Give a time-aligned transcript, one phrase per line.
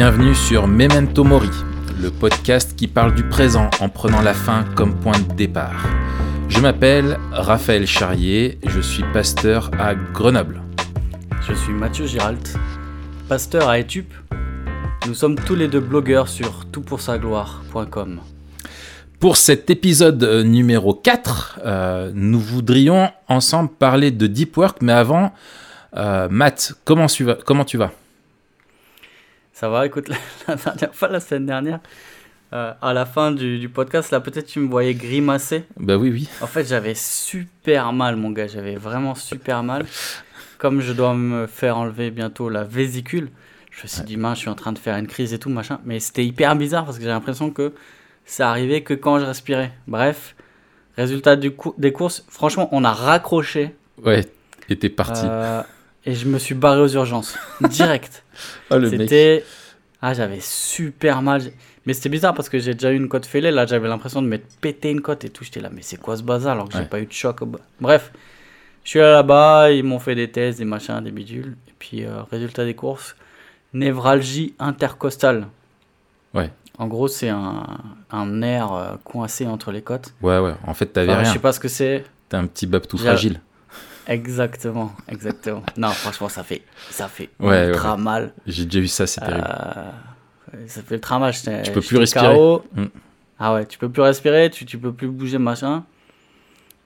[0.00, 1.50] Bienvenue sur Memento Mori,
[2.00, 5.84] le podcast qui parle du présent en prenant la fin comme point de départ.
[6.48, 10.62] Je m'appelle Raphaël Charrier, je suis pasteur à Grenoble.
[11.48, 12.56] Je suis Mathieu Giralt,
[13.28, 14.14] pasteur à Etup.
[15.08, 18.20] Nous sommes tous les deux blogueurs sur toutpoursagloire.com.
[19.18, 25.32] Pour cet épisode numéro 4, euh, nous voudrions ensemble parler de Deep Work, mais avant,
[25.96, 27.90] euh, Matt, comment tu vas, comment tu vas?
[29.58, 30.08] Ça va, écoute,
[30.48, 31.80] la, dernière fois, la semaine dernière,
[32.52, 35.64] euh, à la fin du, du podcast, là, peut-être tu me voyais grimacer.
[35.76, 36.28] Bah oui, oui.
[36.40, 39.84] En fait, j'avais super mal, mon gars, j'avais vraiment super mal.
[40.58, 43.30] Comme je dois me faire enlever bientôt la vésicule,
[43.72, 45.50] je me suis dit, mince, je suis en train de faire une crise et tout,
[45.50, 45.80] machin.
[45.84, 47.72] Mais c'était hyper bizarre parce que j'ai l'impression que
[48.24, 49.72] ça arrivait que quand je respirais.
[49.88, 50.36] Bref,
[50.96, 53.74] résultat du cou- des courses, franchement, on a raccroché.
[54.04, 54.24] Ouais,
[54.68, 55.22] et t'es parti.
[55.24, 55.62] euh,
[56.04, 57.36] et je me suis barré aux urgences.
[57.60, 58.22] Direct.
[58.70, 58.90] Oh mec.
[58.90, 59.44] C'était.
[60.00, 61.42] Ah, j'avais super mal.
[61.86, 63.50] Mais c'était bizarre parce que j'ai déjà eu une côte fêlée.
[63.50, 65.42] Là, j'avais l'impression de m'être pété une côte et tout.
[65.44, 66.84] J'étais là, mais c'est quoi ce bazar alors que j'ai Ouais.
[66.86, 67.40] pas eu de choc.
[67.80, 68.12] Bref,
[68.84, 69.70] je suis allé là-bas.
[69.72, 71.56] Ils m'ont fait des tests, des machins, des bidules.
[71.68, 73.16] Et puis, euh, résultat des courses
[73.72, 75.46] névralgie intercostale.
[76.34, 76.50] Ouais.
[76.78, 77.64] En gros, c'est un,
[78.10, 80.14] un nerf euh, coincé entre les côtes.
[80.22, 81.32] Ouais, ouais, en fait, t'avais Enfin, je rien.
[81.32, 82.04] sais pas ce que c'est.
[82.28, 83.40] T'es un petit bab tout fragile.
[84.08, 85.62] Exactement, exactement.
[85.76, 88.02] non, franchement, ça fait, ça fait Ouais, ultra ouais.
[88.02, 88.32] mal.
[88.46, 89.46] J'ai déjà eu ça, c'est terrible.
[89.46, 89.90] Euh,
[90.66, 91.34] ça fait ultra mal.
[91.34, 92.34] Tu peux plus respirer.
[92.34, 92.64] KO.
[92.74, 92.84] Mm.
[93.38, 95.84] Ah ouais, tu peux plus respirer, tu, tu peux plus bouger, machin.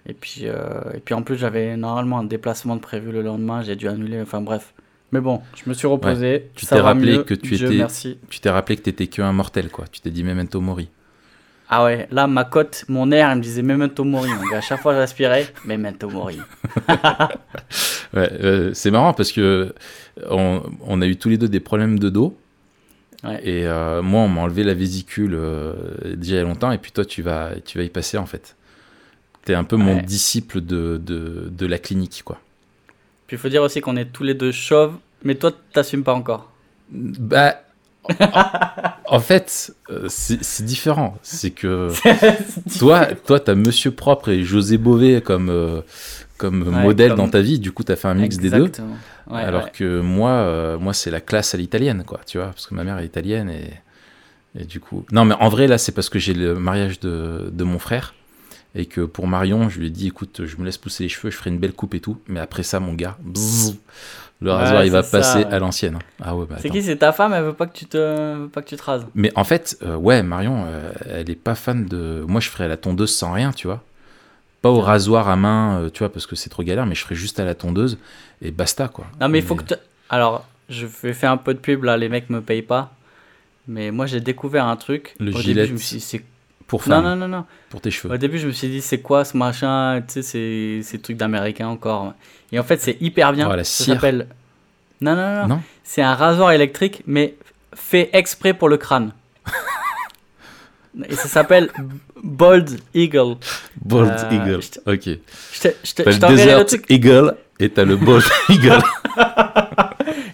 [0.07, 3.63] Et puis, euh, et puis en plus, j'avais normalement un déplacement de prévu le lendemain,
[3.63, 4.75] j'ai dû annuler, enfin bref.
[5.13, 6.51] Mais bon, je me suis reposé.
[6.55, 8.17] Tu t'es rappelé que tu étais-.
[8.29, 9.85] Tu t'es rappelé que t'étais qu'un mortel, quoi.
[9.87, 10.89] Tu t'es dit Memento Mori.
[11.75, 14.29] Ah ouais, là, ma cote, mon air, il me disait Memento Mori.
[14.51, 14.59] gars.
[14.59, 16.39] À chaque fois que je respirais, Memento Mori.
[18.15, 19.75] Ouais, euh, c'est marrant parce que
[20.29, 22.37] on, on a eu tous les deux des problèmes de dos.
[23.25, 23.41] Ouais.
[23.43, 25.73] Et euh, moi, on m'a enlevé la vésicule euh,
[26.17, 26.73] déjà il y a longtemps.
[26.73, 28.55] Et puis toi, tu vas, tu vas y passer en fait.
[29.47, 30.03] T'es un peu mon Ouais.
[30.03, 32.39] disciple de, de, de la clinique, quoi.
[33.27, 36.13] Puis il faut dire aussi qu'on est tous les deux chauves, mais toi, t'assumes pas
[36.13, 36.51] encore.
[36.91, 37.63] Bah.
[39.07, 41.19] En fait, euh, c'est différent.
[41.23, 41.89] C'est que
[42.79, 45.81] toi, toi, t'as Monsieur Propre et José Bové comme, euh,
[46.39, 47.59] comme Ouais, modèle comme- dans ta vie.
[47.59, 48.71] Du coup, t'as fait un mix des deux.
[49.31, 49.71] Ouais, alors ouais.
[49.73, 52.83] que moi, euh, moi c'est la classe à l'italienne, quoi, tu vois, parce que ma
[52.85, 53.71] mère est italienne et,
[54.61, 55.05] et du coup.
[55.13, 58.15] Non, mais en vrai, là, c'est parce que j'ai le mariage de, de mon frère
[58.75, 61.31] et que pour Marion, je lui ai dit, écoute, je me laisse pousser les cheveux,
[61.31, 63.77] je ferai une belle coupe et tout, mais après ça, mon gars, bzzz,
[64.43, 65.99] le Ouais, rasoir, il va ça, passer à l'ancienne.
[66.21, 67.97] Ah ouais, bah C'est qui C'est ta femme, elle veut pas que tu te,
[68.37, 69.07] veut pas que tu te rases?
[69.15, 72.25] Mais en fait, euh, ouais, Marion, euh, elle est pas fan de.
[72.27, 73.83] Moi, je ferais la tondeuse sans rien, tu vois.
[74.61, 77.03] Pas au rasoir à main, euh, tu vois, parce que c'est trop galère, mais je
[77.03, 77.99] ferais juste à la tondeuse
[78.43, 79.07] et basta, quoi.
[79.21, 79.75] Non, mais il faut que tu...
[80.09, 82.93] Alors, je vais faire un peu de pub, là, les mecs me payent pas.
[83.69, 85.15] Mais moi, j'ai découvert un truc.
[85.21, 85.55] Le Au gilet.
[85.63, 86.25] début, je me suis dit, c'est...
[86.73, 87.45] Pour Non, femme, non, non, non.
[87.69, 88.15] pour tes cheveux.
[88.15, 91.19] Au début, je me suis dit, c'est quoi ce machin Tu sais, c'est c'est truc
[91.19, 92.15] d'américain encore.
[92.51, 93.47] Et en fait, c'est hyper bien.
[93.51, 94.27] Oh, la Ça s'appelle...
[95.03, 95.47] Non, non, non.
[95.49, 97.35] Non C'est un rasoir électrique, mais
[97.75, 99.13] fait exprès pour le crâne.
[101.09, 101.69] Et ça s'appelle
[102.23, 103.37] Bold Eagle.
[103.85, 104.61] Bald Euh, Eagle.
[104.63, 105.19] je Ok.
[105.85, 106.85] Je t'enverrai le truc.
[106.89, 108.83] Eagle et t'as le Bald Eagle.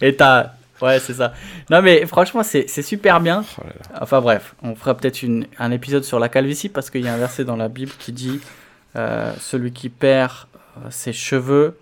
[0.00, 0.52] Et t'as.
[0.80, 1.32] Ouais, c'est ça.
[1.70, 3.44] Non, mais franchement, c'est super bien.
[3.58, 3.98] Oh là là.
[4.02, 5.20] Enfin, bref, on fera peut-être
[5.58, 8.12] un épisode sur la calvitie parce qu'il y a un verset dans la Bible qui
[8.12, 8.40] dit
[8.96, 10.32] euh, Celui qui perd
[10.78, 11.78] euh, ses cheveux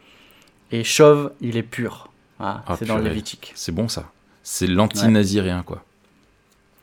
[0.73, 2.09] est chauve, il est pur.
[2.39, 3.05] Voilà, Ah, c'est dans le.
[3.05, 3.53] Lévitique.
[3.55, 4.05] C'est bon ça.
[4.43, 5.83] C'est l'anti-naziréen quoi.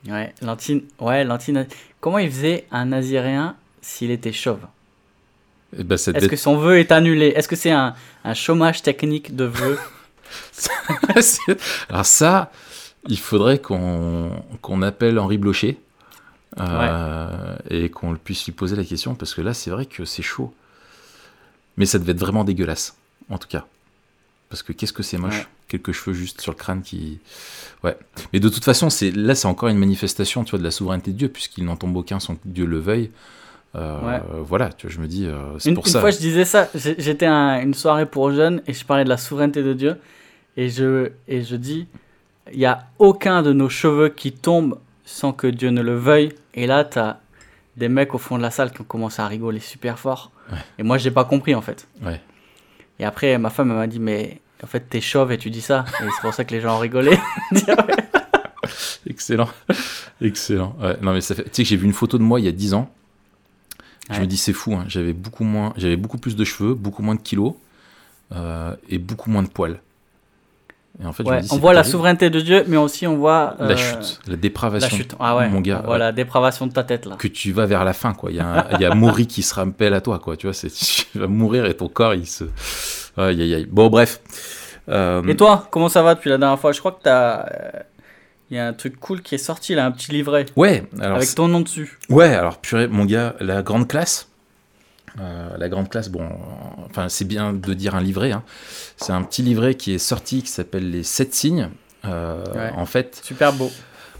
[0.08, 0.84] Ouais, l'anti.
[1.00, 1.54] Ouais, l'anti.
[2.00, 4.60] Comment il faisait un naziréen s'il était chauve?
[5.76, 7.28] Eh ben, Est-ce que son vœu est annulé?
[7.28, 9.78] Est-ce que c'est un, un chômage technique de vœu
[11.88, 12.50] Alors ça,
[13.08, 15.78] il faudrait qu'on appelle Henri Blocher
[16.60, 20.22] euh, et qu'on puisse lui poser la question parce que là, c'est vrai que c'est
[20.22, 20.54] chaud.
[21.76, 22.96] Mais ça devait être vraiment dégueulasse,
[23.28, 23.66] en tout cas.
[24.48, 25.46] Parce que qu'est-ce que c'est moche Ouais.
[25.66, 27.18] Quelques cheveux juste sur le crâne qui.
[27.82, 27.96] Ouais.
[28.32, 31.10] Mais de toute façon, c'est là, c'est encore une manifestation, tu vois, de la souveraineté
[31.10, 33.10] de Dieu, puisqu'il n'en tombe aucun sans que Dieu le veuille.
[33.74, 34.20] Euh, Ouais.
[34.42, 36.00] Voilà, tu vois, je me dis, euh, c'est Une, pour une ça.
[36.00, 36.68] fois, je disais ça.
[36.74, 39.96] J'étais à une soirée pour jeunes et je parlais de la souveraineté de Dieu.
[40.56, 41.88] Et je, et je dis
[42.52, 46.32] il n'y a aucun de nos cheveux qui tombe sans que Dieu ne le veuille.
[46.54, 47.20] Et là, tu as
[47.76, 50.30] des mecs au fond de la salle qui ont commencé à rigoler super fort.
[50.52, 50.58] Ouais.
[50.78, 51.88] Et moi, j'ai pas compris en fait.
[52.04, 52.20] Ouais.
[53.00, 55.84] Et après, ma femme m'a dit mais en fait, t'es chauve et tu dis ça.
[56.00, 57.18] Et c'est pour ça que les gens ont rigolé.
[59.06, 59.48] Excellent.
[60.20, 60.74] Excellent.
[60.80, 61.44] Ouais, non, mais ça fait...
[61.44, 62.90] Tu sais que j'ai vu une photo de moi il y a 10 ans.
[64.10, 64.74] Je me dis, c'est fou.
[64.74, 65.72] hein, J'avais beaucoup, moins...
[65.98, 67.54] beaucoup plus de cheveux, beaucoup moins de kilos
[68.34, 69.80] euh, et beaucoup moins de poils.
[71.02, 73.04] Et en fait, je Ouais, me dis, on voit la souveraineté de Dieu, mais aussi
[73.06, 74.88] on voit euh, La chute, la dépravation.
[74.90, 75.14] La chute.
[75.18, 75.48] Ah ouais.
[75.48, 77.16] Mon gars, la dépravation de ta tête là.
[77.16, 78.30] que tu vas vers la fin, quoi.
[78.30, 80.36] Il y a, un- il y a Maury qui se rappelle à toi, quoi.
[80.36, 80.54] Tu vois,
[81.12, 82.44] tu vas mourir et ton corps, il se.
[83.16, 83.66] Aïe, aïe, aïe.
[83.68, 84.20] Bon, bref.
[84.88, 86.70] Euh, Et toi, comment ça va depuis la dernière fois?
[86.72, 87.40] Je crois que t'as.
[87.46, 87.70] euh,
[88.54, 91.16] Il y a un truc cool qui est sorti là, un petit livret ouais, alors.
[91.16, 91.98] avec ton nom dessus.
[92.08, 94.28] Ouais, alors, purée, mon gars, la grande classe.
[95.18, 96.28] euh, la grande classe, bon,
[96.88, 98.30] enfin, c'est bien de dire un livret.
[98.30, 98.44] hein.
[98.96, 101.68] C'est un petit livret qui est sorti qui s'appelle Les 7 signes.
[102.04, 102.70] Euh, Ouais.
[102.76, 103.72] En fait, Super beau.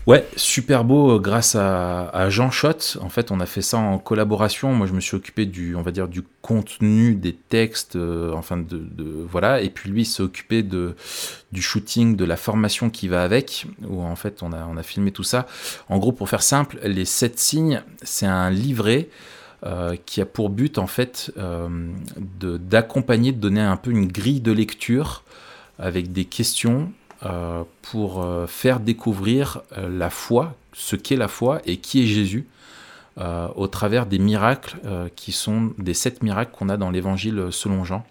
[0.07, 2.99] Ouais, super beau euh, grâce à, Jean Schott.
[3.01, 4.75] En fait, on a fait ça en collaboration.
[4.75, 8.59] Moi, je me suis occupé du, on va dire, du contenu des textes, euh, enfin
[8.59, 8.87] de,
[9.27, 9.63] voilà.
[9.63, 10.95] Et puis lui, s'est occupé de
[11.53, 13.67] du shooting, de la formation qui va avec.
[13.89, 15.47] Où en fait, on a on a filmé tout ça.
[15.89, 19.09] En gros, pour faire simple, les sept signes, c'est un livret.
[19.65, 21.33] euh, qui a pour but en fait
[22.39, 25.25] d'accompagner, de donner un peu une grille de lecture
[25.79, 26.93] avec des questions
[27.83, 32.47] pour euh, faire découvrir euh, la foi, ce qu'est la foi et qui est Jésus,
[33.17, 37.47] euh, au travers des miracles euh, qui sont des sept miracles qu'on a dans l'évangile
[37.53, 38.05] selon Jean.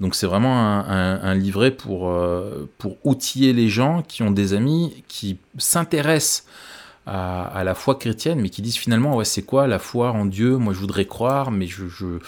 [0.00, 5.02] Donc c'est vraiment un, livret pour, euh, pour outiller les gens qui ont des amis,
[5.08, 6.44] qui s'intéressent
[7.08, 10.26] à, à la foi chrétienne, mais qui disent finalement, ouais, c'est quoi la foi en
[10.26, 10.56] Dieu?
[10.58, 12.18] Moi, je voudrais croire, mais je, je-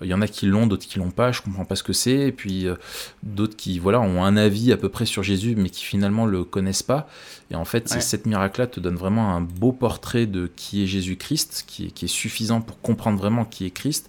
[0.00, 1.92] il y en a qui l'ont, d'autres qui l'ont pas, je comprends pas ce que
[1.92, 2.18] c'est.
[2.28, 2.76] Et puis euh,
[3.22, 6.44] d'autres qui, voilà, ont un avis à peu près sur Jésus, mais qui finalement le
[6.44, 7.08] connaissent pas.
[7.50, 8.00] Et en fait, Ouais.
[8.00, 11.90] ces sept miracles-là te donnent vraiment un beau portrait de qui est Jésus-Christ, qui est,
[11.90, 14.08] qui est suffisant pour comprendre vraiment qui est Christ,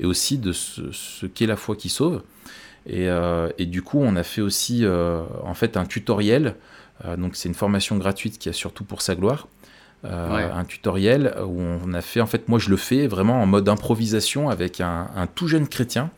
[0.00, 2.22] et aussi de ce, ce qu'est la foi qui sauve.
[2.86, 6.56] Et, euh, et du coup, on a fait aussi euh, en fait un tutoriel.
[7.04, 9.46] Euh, donc c'est une formation gratuite qui a surtout pour sa gloire.
[10.04, 10.42] Euh, Ouais.
[10.44, 13.68] Un tutoriel où on a fait, en fait, moi je le fais vraiment en mode
[13.68, 16.10] improvisation avec un, un tout jeune chrétien.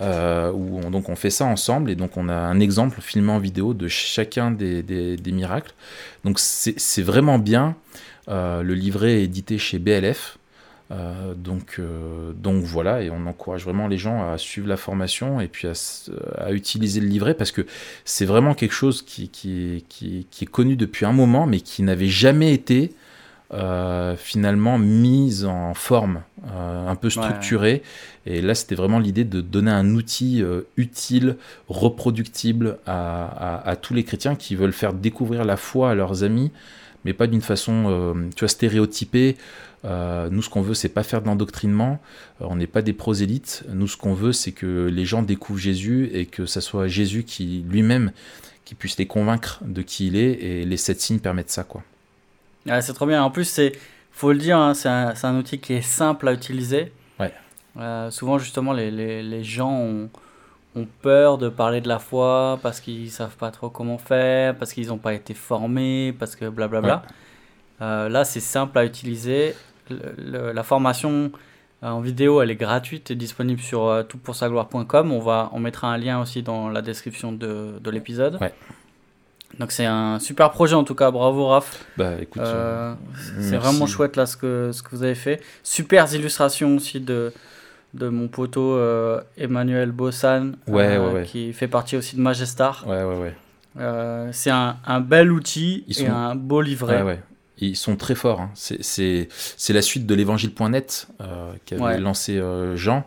[0.00, 3.30] euh, où on, donc on fait ça ensemble et donc on a un exemple filmé
[3.30, 5.72] en vidéo de chacun des, des- des miracles.
[6.24, 7.76] Donc c'est c'est vraiment bien.
[8.28, 10.38] Euh, le livret est édité chez BLF.
[10.90, 15.40] Euh, donc, euh, donc voilà, et on encourage vraiment les gens à suivre la formation
[15.40, 17.62] et puis à, utiliser le livret parce que
[18.04, 21.82] c'est vraiment quelque chose qui, qui, qui, qui est connu depuis un moment mais qui
[21.82, 22.92] n'avait jamais été
[23.54, 27.82] euh, finalement mis en forme, un peu structuré.
[28.26, 30.42] Et là, c'était vraiment l'idée de donner un outil
[30.76, 31.36] utile,
[31.68, 33.24] reproductible à,
[33.62, 36.50] à- à tous les chrétiens qui veulent faire découvrir la foi à leurs amis,
[37.04, 39.36] mais pas d'une façon, euh, tu vois, stéréotypée.
[39.84, 42.00] Euh, nous, ce qu'on veut, c'est pas faire de l'endoctrinement.
[42.40, 43.64] Euh, on n'est pas des prosélytes.
[43.72, 47.24] Nous, ce qu'on veut, c'est que les gens découvrent Jésus et que ça soit Jésus
[47.24, 48.12] qui lui-même
[48.64, 50.32] qui puisse les convaincre de qui il est.
[50.42, 51.82] Et les sept signes permettent ça, quoi.
[52.66, 53.22] Ouais, c'est trop bien.
[53.22, 53.72] En plus, c'est,
[54.10, 56.90] faut le dire, hein, c'est un, outil qui est simple à utiliser.
[57.20, 57.32] Ouais.
[57.76, 60.08] Euh, souvent, justement, les, les, les gens ont,
[60.76, 64.72] ont peur de parler de la foi parce qu'ils savent pas trop comment faire, parce
[64.72, 67.02] qu'ils n'ont pas été formés, parce que blablabla.
[67.82, 69.54] Euh, là, c'est simple à utiliser.
[69.90, 71.30] Le- le- la formation
[71.82, 75.12] euh, en vidéo, elle est gratuite et disponible sur euh, toutpoursagloire.com.
[75.12, 78.38] On, va, on mettra un lien aussi dans la description de, de l'épisode.
[78.40, 78.52] Ouais.
[79.60, 81.10] Donc, c'est un super projet en tout cas.
[81.12, 81.84] Bravo, Raph.
[81.96, 82.42] Bah, écoute.
[82.42, 82.94] euh,
[83.40, 85.40] c'est vraiment chouette là ce que, ce que vous avez fait.
[85.62, 87.32] Super illustrations aussi de,
[87.94, 91.22] de mon poteau euh, Emmanuel Bossan, Ouais, euh, ouais, ouais.
[91.24, 92.84] qui fait partie aussi de Magestar.
[92.86, 93.34] Ouais, ouais, ouais.
[93.78, 97.18] Euh, c'est un, un bel outil Ils et sont- un beau livret.
[97.58, 98.40] Ils sont très forts.
[98.40, 98.50] hein.
[98.54, 103.06] C'est- C'est c'est la suite de l'évangile.net euh, qu'avait lancé euh, Jean.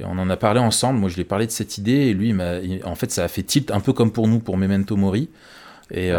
[0.00, 0.98] Et on en a parlé ensemble.
[0.98, 1.92] Moi, je lui ai parlé de cette idée.
[2.08, 4.28] Et lui, il m'a- il- en fait, ça a fait tilt, un peu comme pour
[4.28, 5.28] nous, pour Memento Mori.
[5.90, 6.10] Et,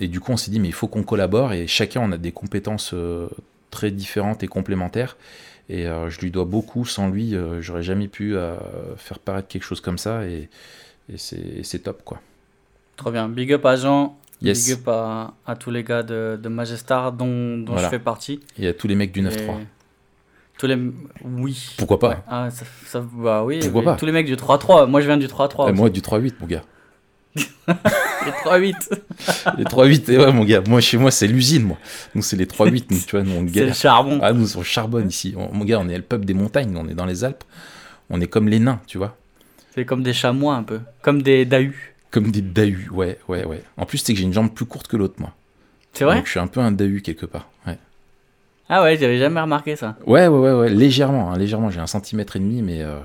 [0.00, 1.54] et du coup, on s'est dit, mais il faut qu'on collabore.
[1.54, 2.94] Et chacun, on a des compétences
[3.70, 5.16] très différentes et complémentaires.
[5.74, 6.84] Et euh, je lui dois beaucoup.
[6.84, 8.54] Sans lui, euh, j'aurais jamais pu euh,
[8.96, 10.26] faire paraître quelque chose comme ça.
[10.26, 10.50] Et,
[11.12, 12.20] et c'est top, quoi.
[12.96, 13.26] Trop bien.
[13.28, 14.18] Big up à Jean.
[14.42, 14.66] Yes.
[14.66, 17.86] Big up à, à tous les gars de, de Magestar dont, dont Voilà.
[17.88, 18.40] je fais partie.
[18.58, 19.30] Et à tous les mecs du 9-3.
[19.38, 19.66] Et
[20.58, 20.76] Tous les...
[21.24, 21.74] Oui.
[21.78, 22.08] Pourquoi pas?
[22.10, 22.16] Ouais.
[22.28, 23.60] Ah, ça, ça- bah oui.
[23.62, 23.96] Pourquoi pas?
[23.96, 24.86] Tous les mecs du 3-3.
[24.88, 25.68] Moi, je viens du 3-3.
[25.68, 25.80] Et aussi.
[25.80, 26.62] Moi, du 3-8, mon gars.
[27.36, 28.74] Les 3-8.
[29.58, 30.62] Les 3-8, et ouais, mon gars.
[30.68, 31.78] Moi, chez moi, c'est l'usine, moi.
[32.14, 34.18] Nous, c'est les 3-8, nous, tu vois, nous, on C'est le charbon.
[34.22, 35.34] Ah, nous, on charbonne ici.
[35.36, 37.44] On- mon gars, on est le peuple des montagnes, on est dans les Alpes.
[38.10, 39.16] On est comme les nains, tu vois.
[39.74, 40.80] C'est comme des chamois un peu.
[41.00, 41.94] Comme des dahus.
[42.10, 43.62] Comme des dahus, ouais, ouais, ouais.
[43.78, 45.32] En plus, c'est que j'ai une jambe plus courte que l'autre, moi.
[45.94, 47.48] C'est vrai Donc, je suis un peu un dahu quelque part.
[47.66, 47.78] Ouais,
[48.68, 49.96] Ah ouais, j'avais jamais remarqué ça.
[50.06, 51.70] ouais, ouais, ouais, ouais, légèrement, hein, légèrement.
[51.70, 52.98] J'ai un centimètre et demi, mais, euh,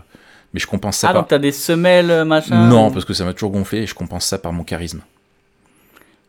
[0.53, 1.21] mais je compense ça ah, par.
[1.23, 3.93] donc t'as des semelles, euh, machin Non, parce que ça m'a toujours gonflé et je
[3.95, 5.01] compense ça par mon charisme.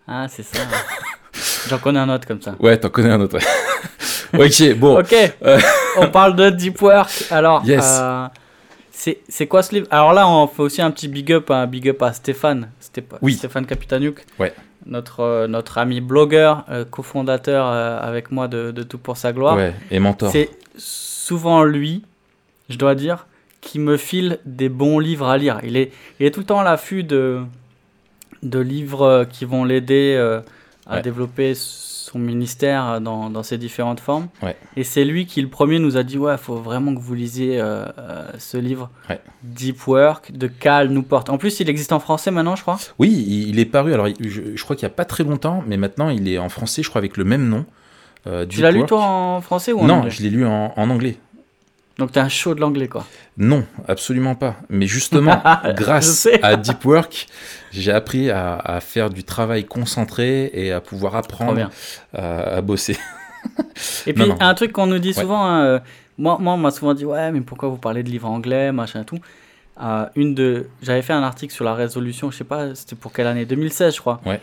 [0.07, 0.59] Ah, c'est ça.
[1.69, 2.55] J'en connais un autre comme ça.
[2.59, 3.39] Ouais, t'en connais un autre.
[4.35, 4.99] ok, bon.
[5.01, 5.61] Ok, Euh.
[5.99, 7.27] on parle de deep work.
[7.31, 7.85] Alors, Yes.
[8.01, 8.27] euh,
[9.29, 9.87] C'est quoi ce livre?
[9.91, 13.19] Alors là, on fait aussi un petit big up, un big up à Stéphane, Stépa-
[13.23, 13.35] Oui.
[13.35, 14.53] Stéphane Capitaniuk, Ouais.
[14.87, 19.57] notre, euh, notre ami blogueur, cofondateur avec moi de, de Tout pour sa gloire.
[19.57, 20.33] Ouais, et mentor.
[20.33, 22.03] C'est souvent lui,
[22.71, 23.27] je dois dire,
[23.61, 25.61] qui me file des bons livres à lire.
[25.65, 27.41] Il est, il est tout le temps à l'affût de,
[28.43, 30.41] de livres euh, qui vont l'aider euh,
[30.87, 31.03] à Ouais.
[31.03, 34.29] développer son ministère dans, dans ses différentes formes.
[34.43, 34.57] Ouais.
[34.77, 37.13] Et c'est lui qui, le premier, nous a dit Ouais, il faut vraiment que vous
[37.15, 39.21] lisiez euh, euh, ce livre, Ouais.
[39.43, 41.25] Deep Work, de Cal Newport.
[41.29, 42.79] En plus, il existe en français maintenant, je crois.
[42.99, 43.11] Oui,
[43.51, 46.09] il, est paru, alors je, je crois qu'il n'y a pas très longtemps, mais maintenant
[46.09, 47.67] il est en français, je crois, avec le même nom.
[48.27, 50.73] euh, Tu l'as lu, toi, en français ou en Non, anglais je l'ai lu en,
[50.75, 51.19] en anglais.
[51.99, 53.05] Donc, t'es un show de l'anglais, quoi.
[53.37, 54.57] Non, absolument pas.
[54.69, 55.43] Mais justement,
[55.77, 57.27] grâce à Deep Work,
[57.73, 61.71] j'ai appris à, à faire du travail concentré et à pouvoir apprendre bien.
[62.15, 62.97] à, à bosser.
[64.07, 64.37] Et puis, Non, non.
[64.41, 65.15] un truc qu'on nous dit Ouais.
[65.23, 65.79] souvent, hein, euh,
[66.19, 69.03] moi, moi, on m'a souvent dit, ouais, mais pourquoi vous parlez de livres anglais, machin
[69.03, 69.19] et tout.
[69.83, 73.13] Euh, une de, j'avais fait un article sur la résolution, je sais pas, c'était pour
[73.13, 74.21] quelle année 2016, je crois.
[74.25, 74.41] Ouais.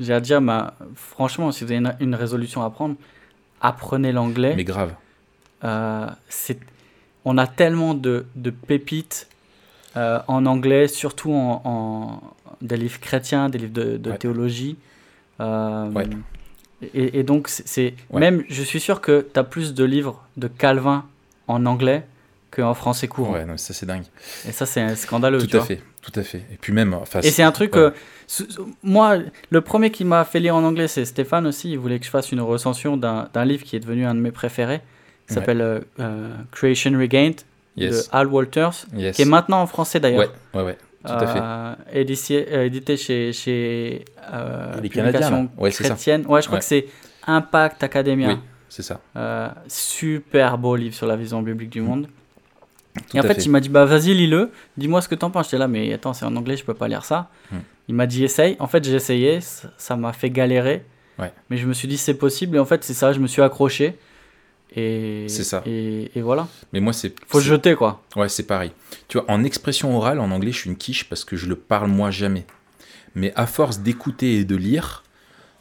[0.00, 2.96] J'ai à dire, bah, franchement, si vous avez une, une résolution à prendre,
[3.60, 4.54] apprenez l'anglais.
[4.56, 4.92] Mais grave.
[5.64, 6.58] Euh, c'est,
[7.26, 9.26] on a tellement de, de pépites
[9.96, 12.20] euh, en anglais, surtout en, en-
[12.62, 14.16] des livres chrétiens, des livres de, de Ouais.
[14.18, 14.76] théologie.
[15.40, 16.06] Euh, Ouais.
[16.94, 18.20] et, et donc, c'est, Ouais.
[18.20, 21.04] même, je suis sûr que tu as plus de livres de Calvin
[21.48, 22.06] en anglais
[22.50, 23.32] qu'en français courant.
[23.34, 24.04] Ouais, non, ça c'est dingue.
[24.48, 25.38] Et ça, c'est scandaleux.
[25.40, 25.66] tu Tout à vois.
[25.66, 26.42] fait, tout à fait.
[26.52, 27.76] Et puis même, enfin, Et c'est un truc.
[27.76, 27.90] euh,
[28.82, 29.18] moi,
[29.50, 31.72] le premier qui m'a fait lire en anglais, c'est Stéphane aussi.
[31.72, 34.20] Il voulait que je fasse une recension d'un d'un livre qui est devenu un de
[34.20, 34.80] mes préférés.
[35.28, 35.34] Ouais.
[35.34, 37.40] s'appelle euh, euh, Creation Regained
[37.76, 39.16] yes, de Al Walters, yes.
[39.16, 40.30] qui est maintenant en français d'ailleurs.
[40.54, 41.40] Ouais, ouais, ouais, tout à fait.
[41.42, 44.04] Euh, édité, édité chez, chez
[44.82, 45.48] Les Canadiens.
[45.58, 45.94] Ouais, c'est ça.
[46.28, 46.86] Ouais, je crois que c'est
[47.26, 48.28] Impact Academia.
[48.28, 49.00] Oui, c'est ça.
[49.66, 52.08] Super beau livre sur la vision biblique du monde.
[52.94, 53.44] Tout Et en fait, fait.
[53.44, 55.46] il m'a dit, bah vas-y, lis-le, dis-moi ce que t'en penses.
[55.46, 57.28] J'étais là, mais attends, c'est en anglais, je peux pas lire ça.
[57.52, 57.58] Hmm.
[57.88, 58.56] Il m'a dit, essaye.
[58.58, 60.82] En fait, j'ai essayé, ça ça m'a fait galérer.
[61.18, 61.30] Ouais.
[61.50, 62.56] Mais je me suis dit, c'est possible.
[62.56, 63.98] Et en fait, c'est ça, je me suis accroché.
[64.76, 65.62] Et, C'est ça.
[65.66, 66.48] Et, et voilà.
[66.72, 67.14] Mais moi, c'est.
[67.26, 68.02] Faut se c'est- jeter, quoi.
[68.14, 68.72] Ouais, c'est pareil.
[69.08, 71.56] Tu vois, en expression orale, en anglais, je suis une quiche parce que je le
[71.56, 72.44] parle moi jamais.
[73.14, 75.02] Mais à force d'écouter et de lire,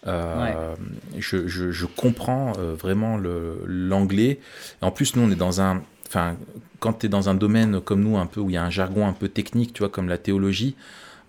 [0.08, 0.76] euh,
[1.18, 4.40] je, je- je comprends euh, vraiment le- l'anglais.
[4.82, 5.82] En plus, nous, on est dans un.
[6.08, 6.36] Enfin,
[6.80, 8.70] quand tu es dans un domaine comme nous, un peu où il y a un
[8.70, 10.76] jargon un peu technique, tu vois, comme la théologie,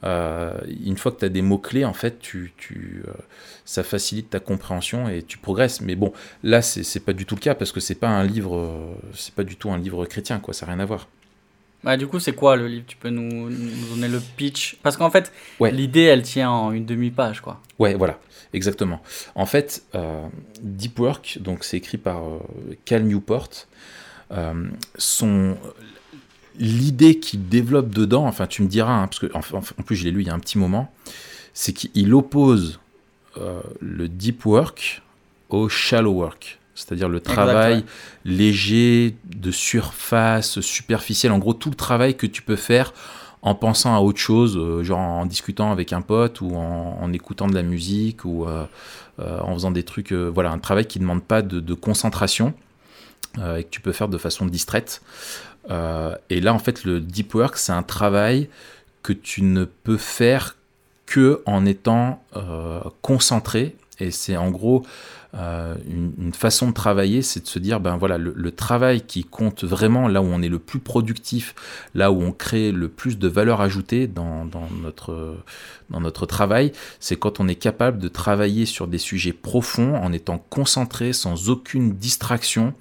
[0.02, 3.12] une fois que tu as des mots-clés, en fait, tu, tu, euh,
[3.64, 5.80] ça facilite ta compréhension et tu progresses.
[5.80, 6.12] Mais bon,
[6.44, 9.34] là, c'est pas du tout le cas parce que c'est pas un livre, euh, c'est
[9.34, 10.54] pas du tout un livre chrétien, quoi.
[10.54, 11.08] Ça n'a rien à voir.
[11.84, 12.84] Bah, du coup, c'est quoi le livre?
[12.86, 14.76] Tu peux nous, nous donner le pitch?
[14.82, 15.70] Parce qu'en fait, Ouais.
[15.70, 17.60] l'idée, elle tient en une demi-page, quoi.
[17.78, 18.18] Ouais, voilà,
[18.52, 19.00] exactement.
[19.34, 20.26] En fait, euh,
[20.62, 22.38] Deep Work, donc c'est écrit par euh,
[22.84, 23.48] Cal Newport.
[24.32, 25.56] euh, son
[26.58, 30.10] l'idée qu'il développe dedans, enfin tu me diras, hein, parce que en, plus je l'ai
[30.10, 30.92] lu il y a un petit moment,
[31.54, 32.80] c'est qu'il oppose
[33.38, 35.02] euh, le deep work
[35.48, 37.84] au shallow work, c'est-à-dire le travail ouais.
[38.24, 42.92] léger, de surface, superficiel, en gros tout le travail que tu peux faire
[43.46, 47.12] en pensant à autre chose, euh, genre en discutant avec un pote ou en, en
[47.12, 48.64] écoutant de la musique ou euh,
[49.20, 52.54] euh, en faisant des trucs, voilà, un travail qui ne demande pas de, de concentration
[53.38, 55.02] et que tu peux faire de façon distraite.
[55.70, 58.48] Euh, et là, en fait, le deep work, c'est un travail
[59.02, 60.56] que tu ne peux faire
[61.06, 63.76] que en étant euh, concentré.
[63.98, 64.84] Et c'est en gros
[65.34, 69.02] euh, une, une façon de travailler, c'est de se dire, ben voilà, le, le travail
[69.02, 71.54] qui compte vraiment, là où on est le plus productif,
[71.94, 75.36] là où on crée le plus de valeur ajoutée dans, dans notre,
[75.90, 80.12] dans notre travail, c'est quand on est capable de travailler sur des sujets profonds en
[80.12, 82.74] étant concentré, sans aucune distraction,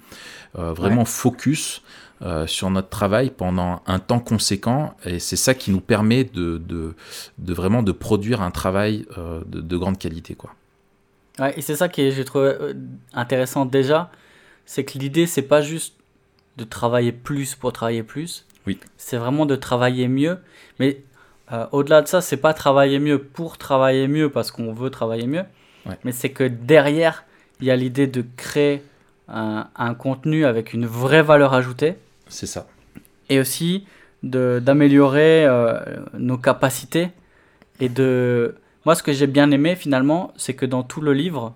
[0.58, 1.82] euh, vraiment focus
[2.22, 4.94] euh, sur notre travail pendant un temps conséquent.
[5.04, 6.94] Et c'est ça qui nous permet de, de,
[7.38, 10.34] de vraiment de produire un travail euh, de, de grande qualité.
[10.34, 10.54] Quoi.
[11.38, 12.74] Ouais, et c'est ça que j'ai trouvé euh,
[13.12, 14.10] intéressant déjà,
[14.64, 15.94] c'est que l'idée, c'est pas juste
[16.56, 18.46] de travailler plus pour travailler plus.
[18.66, 18.78] Oui.
[18.96, 20.38] C'est vraiment de travailler mieux.
[20.80, 21.02] Mais
[21.52, 25.26] euh, au-delà de ça, c'est pas travailler mieux pour travailler mieux parce qu'on veut travailler
[25.26, 25.44] mieux.
[25.84, 25.98] Ouais.
[26.04, 27.24] Mais c'est que derrière,
[27.60, 28.82] il y a l'idée de créer
[29.28, 31.96] un, un contenu avec une vraie valeur ajoutée
[32.28, 32.66] C'est ça.
[33.28, 33.86] et aussi
[34.22, 35.78] d'améliorer euh,
[36.14, 37.10] nos capacités
[37.80, 41.54] et de moi ce que j'ai bien aimé finalement c'est que dans tout le livre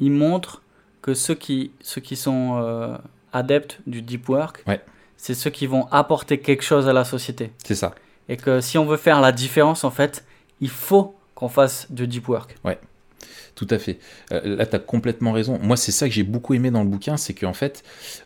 [0.00, 0.62] il montre
[1.02, 2.96] que ceux qui ceux qui sont euh,
[3.32, 4.80] adeptes du deep work Ouais.
[5.16, 7.94] c'est ceux qui vont apporter quelque chose à la société C'est ça.
[8.28, 10.24] et que si on veut faire la différence en fait
[10.60, 12.56] il faut qu'on fasse du deep work
[13.54, 13.98] Tout à fait.
[14.32, 15.58] Euh, là, tu as complètement raison.
[15.62, 17.82] Moi, c'est ça que j'ai beaucoup aimé dans le bouquin, c'est qu'en fait,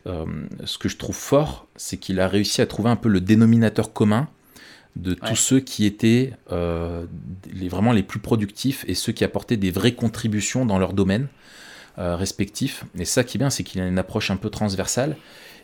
[0.06, 0.26] euh,
[0.64, 3.92] ce que je trouve fort, c'est qu'il a réussi à trouver un peu le dénominateur
[3.92, 4.28] commun
[4.96, 7.06] de tous ceux qui étaient euh,
[7.52, 11.28] les, vraiment les plus productifs et ceux qui apportaient des vraies contributions dans leur domaine
[11.96, 12.84] respectif.
[12.98, 15.18] Et ça qui est bien, c'est qu'il a une approche un peu transversale.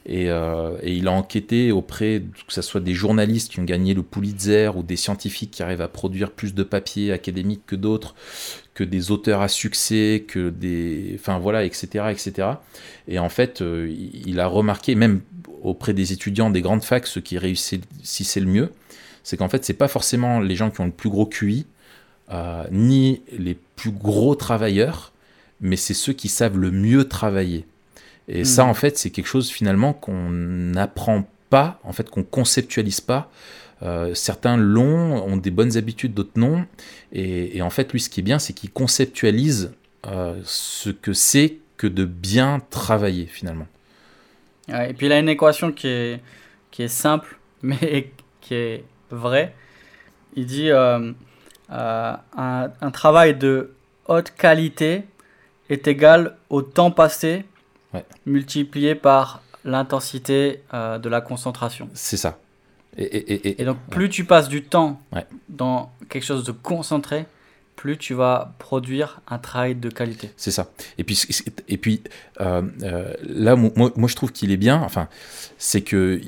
[0.09, 4.05] Et, et, il a enquêté auprès, que ce soit des journalistes qui ont gagné le
[4.05, 8.15] Pulitzer ou des scientifiques qui arrivent à produire plus de papiers académiques que d'autres,
[8.77, 12.49] que des auteurs à succès, que des, enfin voilà, etc., etc.
[13.09, 15.23] Et en fait, euh, il a remarqué, même
[15.63, 18.73] auprès des étudiants des grandes facs, ce qui réussissait le mieux,
[19.25, 21.67] c'est qu'en fait, c'est pas forcément les gens qui ont le plus gros QI,
[22.31, 25.13] euh, ni les plus gros travailleurs,
[25.63, 27.65] mais c'est ceux qui savent le mieux travailler.
[28.29, 28.71] Et ça, hmm.
[28.71, 33.31] en fait, c'est quelque chose finalement qu'on n'apprend pas, en fait, qu'on conceptualise pas
[33.83, 36.67] euh, certains l'ont, ont des bonnes habitudes, d'autres non.
[37.13, 39.73] Et, en fait, lui, ce qui est bien, c'est qu'il conceptualise
[40.07, 43.67] euh, ce que c'est que de bien travailler finalement.
[44.69, 46.21] et puis il a une équation qui est,
[46.71, 49.55] qui est simple, mais qui est vraie.
[50.35, 51.13] Il dit euh,
[51.69, 53.75] un, un, travail de
[54.07, 55.03] haute qualité
[55.69, 57.45] est égal au temps passé
[58.27, 61.89] multiplié par l'intensité de la concentration.
[61.95, 62.39] C'est ça.
[62.99, 65.01] Et, donc, plus tu passes du temps
[65.49, 67.27] dans quelque chose de concentré,
[67.77, 70.31] plus tu vas produire un travail de qualité.
[70.37, 70.71] C'est ça.
[70.97, 71.23] Et puis,
[71.69, 72.03] et puis
[72.41, 74.81] euh, euh, là, moi, moi, je trouve qu'il est bien.
[74.81, 75.09] Enfin,
[75.59, 76.21] c'est que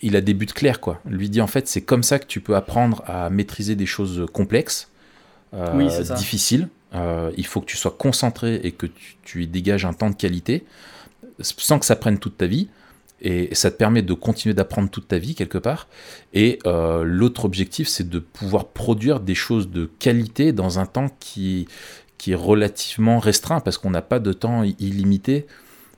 [0.00, 1.00] il a des buts clairs, quoi.
[1.04, 4.26] Lui dit en fait, c'est comme ça que tu peux apprendre à maîtriser des choses
[4.32, 4.88] complexes,
[5.54, 6.68] euh, difficiles.
[6.94, 10.14] il faut que tu sois concentré et que tu, tu y dégages un temps de
[10.14, 10.64] qualité,
[11.40, 12.68] sans que ça prenne toute ta vie
[13.22, 15.86] et ça te permet de continuer d'apprendre toute ta vie quelque part.
[16.34, 21.08] Et euh, l'autre objectif, c'est de pouvoir produire des choses de qualité dans un temps
[21.20, 21.68] qui,
[22.18, 25.46] qui est relativement restreint parce qu'on n'a pas de temps illimité.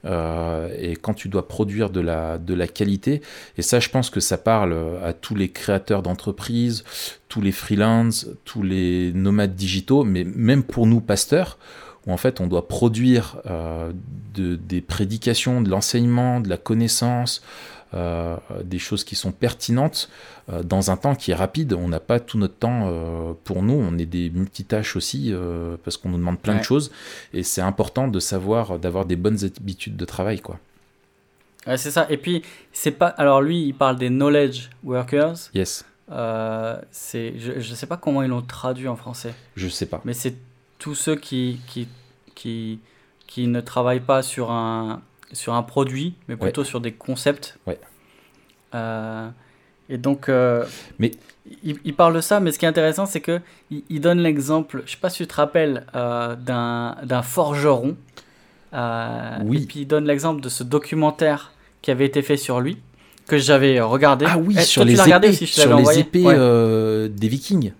[0.04, 3.22] Euh, et quand tu dois produire de la, de la qualité,
[3.56, 6.84] et ça je pense que ça parle à tous les créateurs d'entreprises,
[7.30, 11.58] tous les freelances, tous les nomades digitaux, mais même pour nous pasteurs,
[12.06, 13.92] où en fait on doit produire euh,
[14.36, 17.42] des prédications, de l'enseignement, de la connaissance,
[17.94, 20.10] euh, des choses qui sont pertinentes
[20.52, 21.72] euh, dans un temps qui est rapide.
[21.72, 22.92] On n'a pas tout notre temps
[23.44, 25.32] pour nous, on est des multitâches aussi
[25.84, 26.90] parce qu'on nous demande plein de choses
[27.32, 30.40] et c'est important de savoir, d'avoir des bonnes habitudes de travail.
[30.40, 30.58] quoi.
[31.66, 32.06] Ouais, c'est ça.
[32.10, 33.06] Et puis, c'est pas.
[33.06, 35.36] Alors, lui, il parle des knowledge workers.
[35.54, 35.86] Yes.
[36.90, 39.34] c'est, je ne sais pas comment ils l'ont traduit en français.
[39.56, 40.02] Je sais pas.
[40.04, 40.34] Mais c'est
[40.78, 41.88] tous ceux qui, qui,
[42.34, 42.78] qui,
[43.26, 47.58] qui ne travaillent pas sur un, sur un produit, mais plutôt sur des concepts.
[47.66, 47.78] Ouais.
[48.74, 49.28] Euh,
[49.88, 50.64] et donc, euh,
[50.98, 51.12] mais...
[51.62, 54.82] il, parle de ça, mais ce qui est intéressant, c'est qu'il il donne l'exemple, je
[54.82, 57.96] ne sais pas si tu te rappelles, euh, d'un forgeron.
[58.72, 59.62] oui.
[59.62, 62.78] Et puis il donne l'exemple de ce documentaire qui avait été fait sur lui,
[63.26, 64.26] que j'avais regardé.
[64.28, 67.72] Ah oui, sur les, épées, sur les épées des vikings.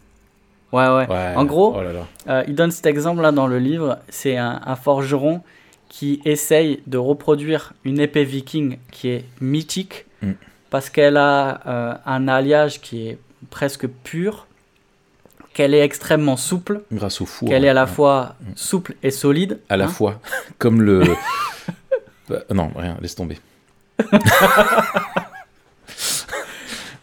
[0.75, 1.35] Ouais, ouais.
[1.37, 1.83] En gros, oh
[2.29, 3.99] euh, il donne cet exemple-là dans le livre.
[4.09, 5.43] C'est un, forgeron
[5.89, 10.33] qui essaye de reproduire une épée viking qui est mythique mm.
[10.71, 13.19] parce qu'elle a euh, un alliage qui est
[13.51, 14.49] presque pur,
[15.53, 16.83] qu'elle est extrêmement souple.
[16.93, 17.49] Grâce au four.
[17.49, 18.53] Qu'elle est à la fois mm.
[18.57, 19.61] souple et solide.
[19.69, 19.89] À la hein.
[19.89, 20.21] fois.
[20.59, 21.05] Comme le.
[22.27, 23.39] Bah, non, rien, laisse tomber.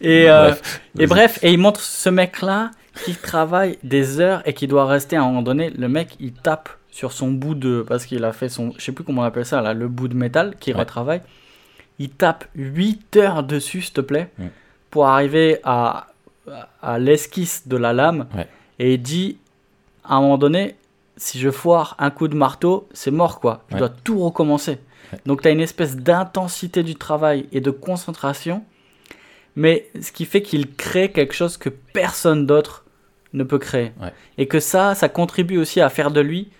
[0.00, 2.72] et, euh, bref, et bref, et il montre ce mec-là
[3.04, 5.70] qui travaille des heures et qui doit rester à un moment donné.
[5.70, 7.84] Le mec, il tape sur son bout de.
[7.86, 8.72] Parce qu'il a fait son.
[8.78, 11.22] Je sais plus comment on appelle ça, là, le bout de métal qui retravaille.
[11.98, 14.30] Il tape 8 heures dessus, s'il te plaît,
[14.90, 16.08] pour arriver à,
[16.80, 18.26] à l'esquisse de la lame.
[18.78, 19.38] Et il dit
[20.04, 20.74] à un moment donné,
[21.16, 23.64] si je foire un coup de marteau, c'est mort, quoi.
[23.70, 24.78] Je dois tout recommencer.
[25.26, 28.64] Donc, tu as une espèce d'intensité du travail et de concentration
[29.56, 32.84] mais ce qui fait qu'il crée quelque chose que personne d'autre
[33.32, 33.92] ne peut créer.
[34.38, 36.50] Et que ça, ça contribue aussi à faire de lui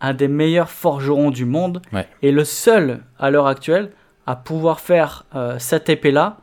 [0.00, 1.82] un des meilleurs forgerons du monde
[2.22, 3.90] et le seul à l'heure actuelle
[4.26, 6.36] à pouvoir faire euh, cette épée-là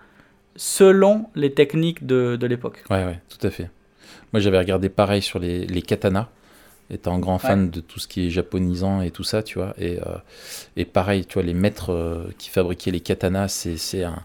[0.56, 2.84] selon les techniques de, de l'époque.
[2.90, 3.70] Ouais, ouais, tout à fait.
[4.34, 6.28] Moi, j'avais regardé pareil sur les, les katanas,
[6.90, 9.74] étant grand fan de tout ce qui est japonisant et tout ça, tu vois.
[9.78, 10.18] Et, euh,
[10.76, 14.24] et pareil, tu vois, les maîtres euh, qui fabriquaient les katanas, c'est un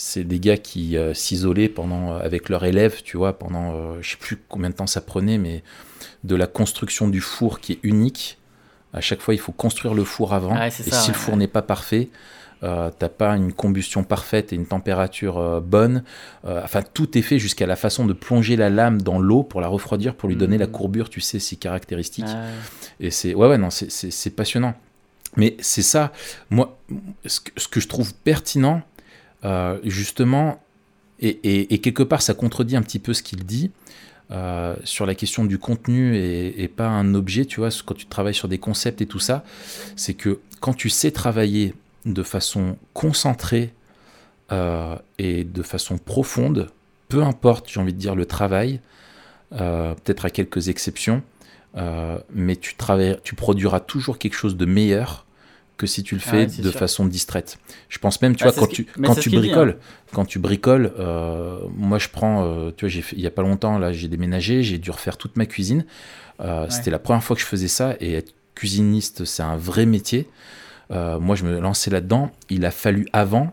[0.00, 3.98] c'est des gars qui euh, s'isolaient pendant euh, avec leurs élèves, tu vois, pendant euh,
[4.00, 5.64] je sais plus combien de temps ça prenait, mais
[6.22, 8.38] de la construction du four qui est unique.
[8.92, 10.54] À chaque fois, il faut construire le four avant.
[10.68, 12.10] et si le four n'est pas parfait,
[12.62, 16.04] euh, t'as pas une combustion parfaite et une température bonne.
[16.44, 19.66] Enfin, tout est fait jusqu'à la façon de plonger la lame dans l'eau pour la
[19.68, 20.72] refroidir, pour lui donner la Mhm.
[20.72, 22.24] courbure, tu sais, si caractéristique.
[23.00, 24.74] Et c'est ouais, ouais, non, c'est- passionnant.
[25.36, 26.12] Mais c'est ça,
[26.50, 26.78] moi,
[27.26, 28.82] ce que, ce que je trouve pertinent,
[29.44, 30.62] euh, justement,
[31.20, 33.70] et, quelque part, ça contredit un petit peu ce qu'il dit.
[34.30, 38.34] euh, sur la question du contenu et, pas un objet, tu vois, quand tu travailles
[38.34, 39.42] sur des concepts et tout ça,
[39.96, 41.74] c'est que quand tu sais travailler
[42.04, 43.72] de façon concentrée
[44.52, 46.70] euh, et de façon profonde,
[47.08, 48.80] peu importe, j'ai envie de dire, le travail,
[49.50, 51.22] peut-être à quelques exceptions,
[52.34, 52.76] mais tu,
[53.24, 55.24] tu produiras toujours quelque chose de meilleur
[55.78, 56.80] que si tu le Ah fais ouais, de sûr.
[56.80, 57.58] façon distraite.
[57.88, 59.40] Je pense même, tu Ah, vois, quand tu, quand tu dit, hein.
[59.40, 59.78] bricoles,
[60.12, 63.42] quand tu bricoles, euh, moi je prends, euh, tu vois, fait- il y a pas
[63.42, 65.86] longtemps, là, j'ai déménagé, j'ai dû refaire toute ma cuisine.
[66.40, 69.86] Euh, C'était la première fois que je faisais ça et être cuisiniste, c'est un vrai
[69.86, 70.28] métier.
[70.90, 72.30] Moi, je me lançais là-dedans.
[72.50, 73.50] Il a fallu avant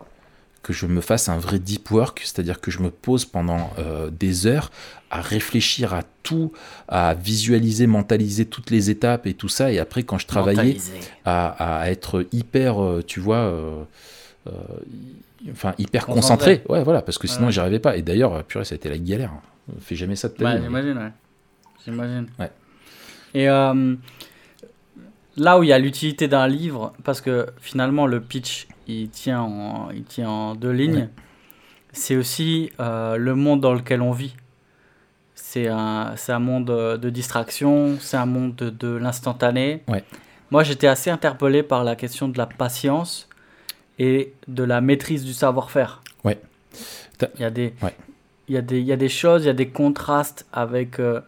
[0.62, 3.70] que je me fasse un vrai deep work, c'est-à-dire que je me pose pendant
[4.10, 4.70] des heures
[5.10, 6.52] à réfléchir à tout,
[6.88, 9.70] à visualiser, mentaliser toutes les étapes et tout ça.
[9.72, 10.76] Et après, quand je travaillais,
[11.24, 13.82] à, à être hyper, euh, tu vois, euh,
[14.48, 14.50] euh,
[15.52, 16.58] enfin hyper Concentré.
[16.58, 16.72] concentré.
[16.78, 17.52] Ouais, voilà, parce que sinon Ouais.
[17.52, 17.96] j'y arrivais pas.
[17.96, 19.32] Et d'ailleurs, purée, ça a été la galère.
[19.80, 20.60] Fais jamais ça de ta Ouais, vie.
[20.60, 21.10] mais- j'imagine, ouais.
[21.84, 22.26] J'imagine.
[22.38, 22.50] Ouais.
[23.34, 23.94] Et euh,
[25.36, 29.40] là où il y a l'utilité d'un livre, parce que finalement le pitch, il tient
[29.40, 31.08] en, il tient en deux lignes, Ouais.
[31.92, 34.34] c'est aussi euh, le monde dans lequel on vit.
[35.38, 39.82] C'est un, un monde euh, de distraction, c'est un monde de, de l'instantané.
[39.86, 40.02] Ouais.
[40.50, 43.28] Moi, j'étais assez interpellé par la question de la patience
[43.98, 46.02] et de la maîtrise du savoir-faire.
[46.24, 46.40] Ouais.
[47.36, 47.94] Il y a des, Ouais.
[48.48, 50.98] il y a des, il y a des choses, il y a des contrastes avec
[50.98, 51.20] euh,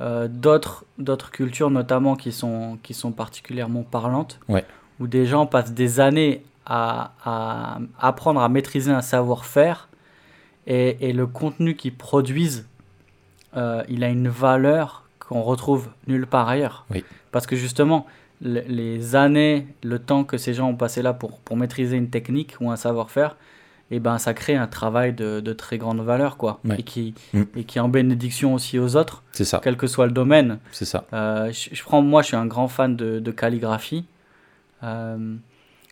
[0.00, 4.64] euh, d'autres, d'autres cultures, notamment qui sont, qui sont particulièrement parlantes, Ouais.
[5.00, 9.88] où des gens passent des années à, à apprendre à maîtriser un savoir-faire
[10.66, 12.66] et, et le contenu qu'ils produisent,
[13.56, 16.84] euh, il a une valeur qu'on retrouve nulle part ailleurs.
[16.90, 17.04] Oui.
[17.30, 18.06] Parce que justement,
[18.42, 22.10] le- les années, le temps que ces gens ont passé là pour, pour maîtriser une
[22.10, 23.36] technique ou un savoir-faire,
[23.90, 26.76] et ben ça crée un travail de, de très grande valeur quoi Ouais.
[26.78, 27.42] et qui Mm.
[27.56, 30.58] et qui est en bénédiction aussi aux autres C'est ça, quel que soit le domaine
[30.70, 31.04] c'est ça.
[31.12, 34.06] Euh, je, je prends moi je suis un grand fan de, de calligraphie
[34.82, 35.36] Euh,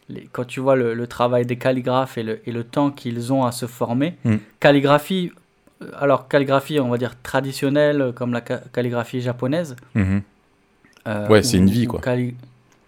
[0.08, 3.32] les- quand tu vois le, le travail des calligraphes et le, et le temps qu'ils
[3.32, 4.36] ont à se former Mm.
[4.60, 5.30] calligraphie
[5.98, 10.22] alors calligraphie on va dire traditionnelle euh, comme la ca- calligraphie japonaise Mhm.
[11.06, 12.00] euh, Ouais, c'est une vie, quoi.
[12.00, 12.34] calli-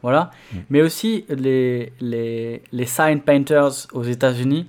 [0.03, 0.31] Voilà.
[0.53, 0.57] Mm.
[0.71, 4.67] Mais aussi les, les, les sign painters aux États-Unis,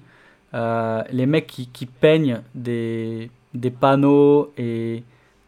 [0.53, 5.03] euh, les mecs qui, qui peignent des, des panneaux et,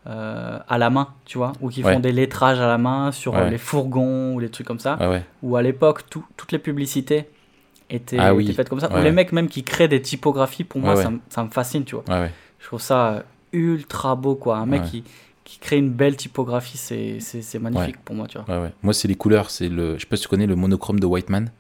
[0.08, 1.94] euh, à la main, tu vois, ou qui Ouais.
[1.94, 3.50] font des lettrages à la main sur Ouais.
[3.50, 4.98] les fourgons ou les trucs comme ça.
[5.00, 5.24] Ouais, ouais.
[5.44, 7.26] Ou à l'époque, tout- toutes les publicités
[7.90, 8.44] étaient, Ah oui.
[8.46, 8.92] étaient faites comme ça.
[8.92, 11.96] Ou les mecs même qui créent des typographies, pour moi, ça, ça me fascine, tu
[11.96, 12.04] vois.
[12.66, 13.20] Je trouve ça euh,
[13.54, 14.58] ultra beau, quoi.
[14.58, 14.88] Un mec Ouais.
[14.90, 15.04] qui,
[15.44, 18.60] qui crée une belle typographie, c'est magnifique pour moi, tu vois.
[18.62, 18.72] Ouais.
[18.82, 19.52] Moi, c'est les couleurs.
[19.52, 19.94] C'est le.
[19.98, 21.52] Je sais pas si tu connais le monochrome de Whiteman.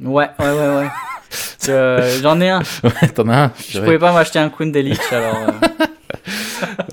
[0.00, 0.88] Ouais, ouais, ouais, ouais.
[1.68, 2.62] Euh, J'en ai un.
[2.82, 3.52] Ouais, t'en as un.
[3.68, 5.36] Je pouvais pas m'acheter un Queen d'Elite, alors.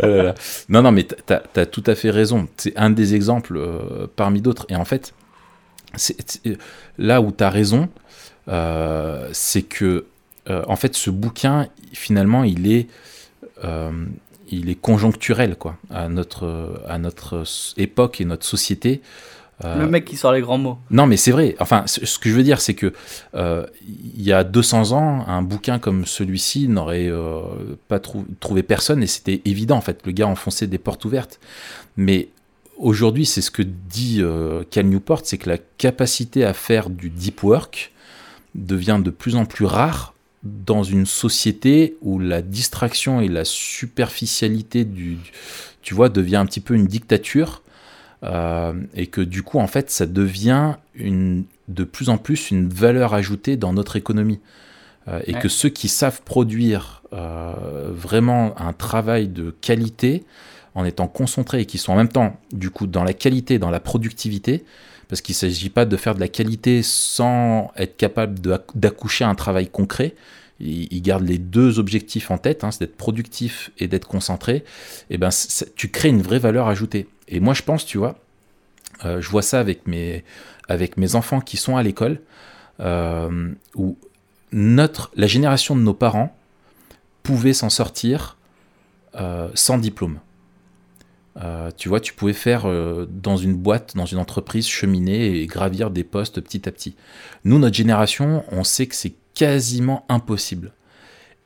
[0.04, 0.40] euh, Oh.
[0.70, 2.48] Non, non, mais t'as as tout à fait raison.
[2.58, 4.66] C'est un des exemples euh, parmi d'autres.
[4.70, 5.14] Et en fait,
[5.96, 6.18] c'est-
[6.98, 7.90] là où t'as raison,
[8.50, 10.06] euh, c'est que,
[10.50, 12.92] euh, en fait, ce bouquin, finalement, il est, euh,
[13.64, 17.44] il est conjoncturel, quoi, à notre, à notre
[17.78, 19.02] époque et notre société.
[19.64, 20.78] Euh, Le mec qui sort les grands mots.
[20.92, 21.56] non, mais c'est vrai.
[21.60, 22.92] Enfin, ce que je veux dire, c'est que
[23.36, 27.40] euh, il y a 200 ans, un bouquin comme celui-ci n'aurait euh,
[27.88, 29.78] pas trou- trouvé personne et c'était évident.
[29.78, 31.40] En fait, le gars enfonçait des portes ouvertes.
[31.96, 32.28] Mais
[32.78, 37.10] aujourd'hui, c'est ce que dit euh, Cal Newport, c'est que la capacité à faire du
[37.10, 37.94] deep work
[38.56, 40.14] devient de plus en plus rare
[40.46, 45.18] dans une société où la distraction et la superficialité du,
[45.82, 47.62] tu vois, devient un petit peu une dictature.
[48.24, 52.70] Euh, et que du coup, en fait, ça devient une, de plus en plus une
[52.70, 54.40] valeur ajoutée dans notre économie.
[55.08, 55.40] Euh, et Ouais.
[55.40, 57.54] que ceux qui savent produire euh,
[57.92, 60.24] vraiment un travail de qualité,
[60.74, 63.70] en étant concentrés et qui sont en même temps, du coup, dans la qualité, dans
[63.70, 64.66] la productivité,
[65.08, 68.40] parce qu'il ne s'agit pas de faire de la qualité sans être capable
[68.76, 70.16] d'accoucher un travail concret.
[70.60, 74.64] Ils gardent les deux objectifs en tête, hein, c'est d'être productif et d'être concentré.
[75.10, 77.08] Et ben, c'est- tu crées une vraie valeur ajoutée.
[77.28, 78.18] Et moi, je pense, tu vois,
[79.04, 80.24] euh, je vois ça avec mes,
[80.70, 82.22] avec mes enfants qui sont à l'école,
[82.80, 83.98] euh, où
[84.54, 86.36] notre, la génération de nos parents
[87.24, 88.38] pouvait s'en sortir
[89.16, 90.20] euh, sans diplôme.
[91.44, 95.46] Euh, tu vois, tu pouvais faire euh, dans une boîte, dans une entreprise, cheminer et
[95.48, 96.96] gravir des postes petit à petit.
[97.44, 100.72] Nous, notre génération, on sait que c'est quasiment impossible.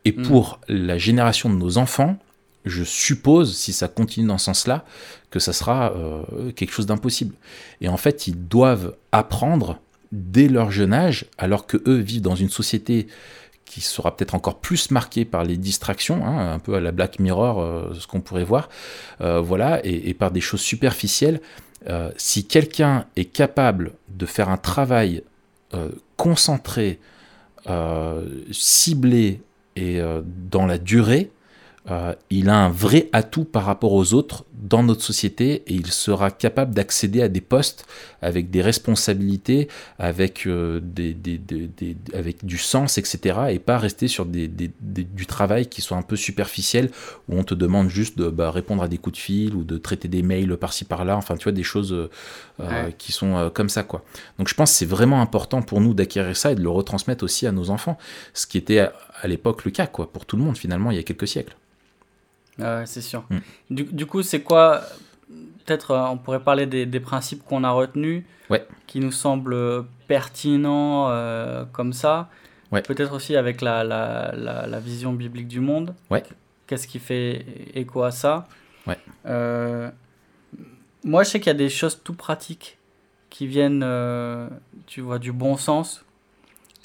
[0.05, 0.21] Et Mm.
[0.23, 2.17] pour la génération de nos enfants,
[2.65, 4.85] je suppose, si ça continue dans ce sens-là,
[5.31, 7.35] que ça sera euh, quelque chose d'impossible.
[7.81, 9.79] Et en fait, ils doivent apprendre
[10.11, 13.07] dès leur jeune âge, alors que eux vivent dans une société
[13.69, 17.19] qui sera peut-être encore plus marquée par les distractions, hein, un peu à la Black
[17.19, 18.67] Mirror, euh, ce qu'on pourrait voir,
[19.21, 21.39] euh, voilà, et, par des choses superficielles.
[21.87, 25.23] Euh, si quelqu'un est capable de faire un travail
[26.17, 26.99] concentré,
[28.51, 29.39] ciblé
[29.75, 31.29] et dans la durée,
[31.91, 35.87] euh, il a un vrai atout par rapport aux autres dans notre société et il
[35.91, 37.85] sera capable d'accéder à des postes
[38.21, 43.39] avec des responsabilités, avec, euh, des, des- des- des- avec du sens, etc.
[43.51, 46.91] et pas rester sur du travail qui soit un peu superficiel
[47.29, 49.77] où on te demande juste de bah, répondre à des coups de fil ou de
[49.77, 52.09] traiter des mails par-ci par-là, enfin tu vois des choses euh,
[52.59, 52.93] Ouais.
[52.97, 54.03] qui sont comme ça quoi.
[54.37, 57.23] Donc je pense que c'est vraiment important pour nous d'acquérir ça et de le retransmettre
[57.23, 57.97] aussi à nos enfants,
[58.33, 60.97] ce qui était à, à l'époque le cas quoi pour tout le monde finalement il
[60.97, 61.55] y a quelques siècles.
[62.85, 63.23] C'est sûr.
[63.29, 63.37] Mm.
[63.69, 64.81] Du, du coup, c'est quoi
[65.65, 68.65] Peut-être euh, on pourrait parler des, des principes qu'on a retenus, Ouais.
[68.87, 72.29] qui nous semblent pertinents euh, comme ça?
[72.71, 72.81] Ouais.
[72.81, 75.93] Peut-être aussi avec la, la, la, la vision biblique du monde.
[76.09, 76.23] Ouais.
[76.65, 77.45] Qu'est-ce qui fait
[77.75, 78.47] écho à ça?
[79.27, 79.91] Euh,
[81.03, 82.77] moi, je sais qu'il y a des choses tout pratiques
[83.29, 84.47] qui viennent, euh,
[84.87, 86.03] tu vois, du bon sens,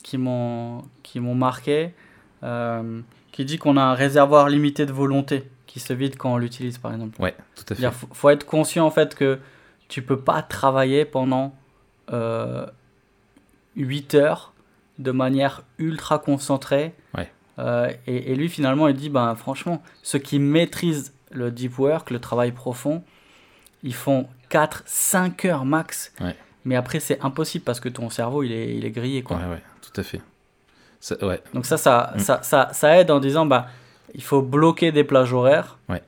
[0.03, 0.83] qui m'ont
[1.15, 1.95] marqué,
[2.43, 3.01] euh,
[3.33, 6.79] qui dit qu'on a un réservoir limité de volonté qui se vide quand on l'utilise,
[6.79, 7.21] par exemple.
[7.21, 7.83] Ouais, tout à fait.
[7.83, 9.41] Il faut, faut être conscient en fait que
[9.89, 11.53] tu peux pas travailler pendant
[12.13, 12.65] euh,
[13.77, 14.53] 8 heures
[15.01, 16.95] de manière ultra concentrée.
[17.17, 17.29] Ouais.
[17.59, 22.11] Euh, et, et lui finalement il dit ben franchement ceux qui maîtrisent le deep work,
[22.11, 23.03] le travail profond,
[23.83, 26.13] ils font 4-5 heures max.
[26.21, 26.37] Ouais.
[26.65, 29.39] Mais après c'est impossible parce que ton cerveau il est, il est grillé quoi.
[29.39, 30.21] Ouais, ouais, tout à fait.
[31.01, 32.19] Ça- ouais, Donc ça ça, Mm.
[32.21, 33.67] ça, ça, ça aide en disant bah
[34.15, 35.79] il faut bloquer des plages horaires.
[35.89, 36.03] Ouais.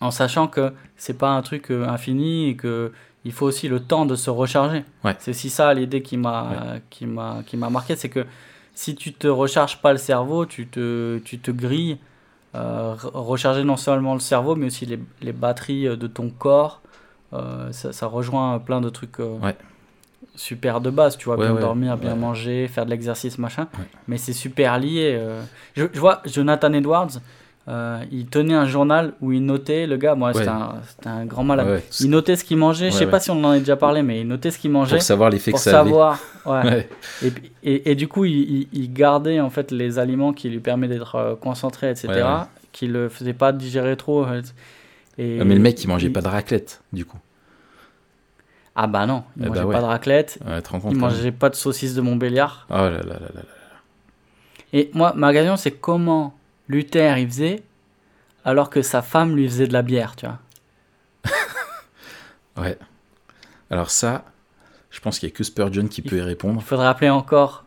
[0.00, 2.92] En sachant que c'est pas un truc euh, infini et que
[3.24, 4.84] il faut aussi le temps de se recharger.
[5.04, 5.16] Ouais.
[5.18, 8.24] C'est aussi ça l'idée qui m'a qui m'a qui m'a marqué, c'est que
[8.74, 11.98] si tu te recharges pas le cerveau, tu te tu te grilles.
[12.54, 16.30] Euh, re- recharger non seulement le cerveau, mais aussi les, les batteries euh, de ton
[16.30, 16.80] corps.
[17.34, 19.54] Euh, ça, ça rejoint plein de trucs euh, Ouais.
[20.36, 22.18] Super de base, tu vois, Ouais, bien ouais, dormir, bien ouais.
[22.18, 23.66] manger, faire de l'exercice, machin.
[24.06, 25.16] Mais c'est super lié.
[25.18, 25.42] euh.
[25.76, 27.08] Je, je vois Jonathan Edwards,
[27.68, 30.74] euh, il tenait un journal où il notait, le gars, moi c'était un,
[31.06, 31.66] un grand malade.
[31.68, 31.82] Ouais.
[32.00, 34.20] Il notait ce qu'il mangeait, je sais pas si on en a déjà parlé, mais
[34.20, 35.90] il notait ce qu'il mangeait pour savoir l'effet que ça avait.
[35.90, 36.20] savoir.
[36.46, 36.62] ouais.
[36.64, 36.88] Ouais.
[37.24, 37.32] Et,
[37.64, 41.34] et, et du coup, il, gardait en fait les aliments qui lui permettent d'être euh,
[41.34, 42.08] concentré, etc.
[42.70, 44.24] Qui le faisaient pas digérer trop.
[45.18, 47.16] Et, Ah, mais le mec, il mangeait il- pas de raclette, du coup.
[48.78, 49.74] Ah bah non, il Eh bah mangeait ouais.
[49.74, 50.60] pas de raclette, Ouais,
[50.90, 52.66] il mangeait pas de saucisses de Montbéliard.
[52.70, 53.42] Oh là là là là là.
[54.72, 56.36] Et moi, ma question, c'est comment
[56.68, 57.62] Luther il faisait
[58.44, 60.38] alors que sa femme lui faisait de la bière, tu vois?
[62.56, 62.78] Ouais.
[63.70, 64.24] Alors ça,
[64.90, 66.60] je pense qu'il y a que Spurgeon qui Il peut y répondre.
[66.62, 67.64] Il faudrait appeler encore,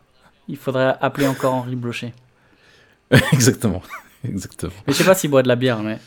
[0.48, 2.12] il faudrait appeler encore Henri Blocher.
[3.32, 3.82] Exactement.
[4.24, 4.72] Exactement.
[4.86, 5.98] Mais je sais pas s'il boit de la bière, mais.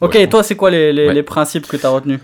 [0.00, 1.14] Ok, Ouais, et toi, c'est quoi les, les, Ouais.
[1.14, 2.20] les principes que tu as retenus?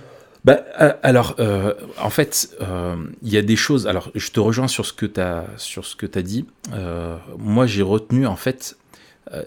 [0.48, 0.64] Bah,
[1.02, 3.86] alors, euh, en fait, euh, il y a des choses.
[3.86, 6.46] Alors, je te rejoins sur ce que tu as, dit.
[6.72, 8.78] Euh, moi, j'ai retenu, en fait,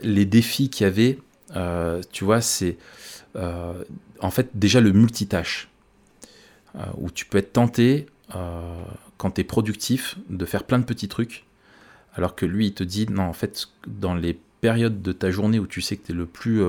[0.04, 1.18] les défis qu'il y avait.
[2.12, 2.78] tu vois, c'est
[3.34, 5.70] en fait déjà le multitâche.
[7.00, 8.06] où tu peux être tenté,
[9.18, 11.46] quand tu es productif, de faire plein de petits trucs.
[12.14, 15.58] Alors que lui, il te dit, non, en fait, dans les périodes de ta journée
[15.58, 16.62] où tu sais que tu es le plus,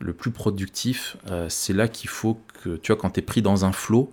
[0.00, 3.42] le plus productif, euh, c'est là qu'il faut que, tu vois, quand tu es pris
[3.42, 4.12] dans un flot,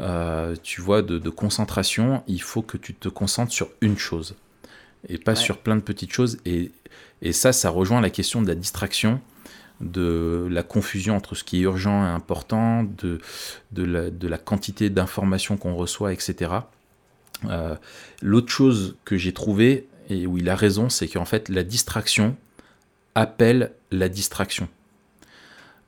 [0.00, 4.34] euh, tu vois, de, de concentration, il faut que tu te concentres sur une chose
[5.08, 5.36] et pas Ouais.
[5.36, 6.38] sur plein de petites choses.
[6.44, 6.72] Et,
[7.22, 9.20] et ça, ça rejoint la question de la distraction,
[9.80, 13.20] de la confusion entre ce qui est urgent et important, de,
[13.72, 16.52] de, la, de la quantité d'informations qu'on reçoit, etc.
[17.46, 17.76] Euh,
[18.22, 22.36] L'autre chose que j'ai trouvé, et où il a raison, c'est qu'en fait, la distraction
[23.14, 24.68] appelle la distraction.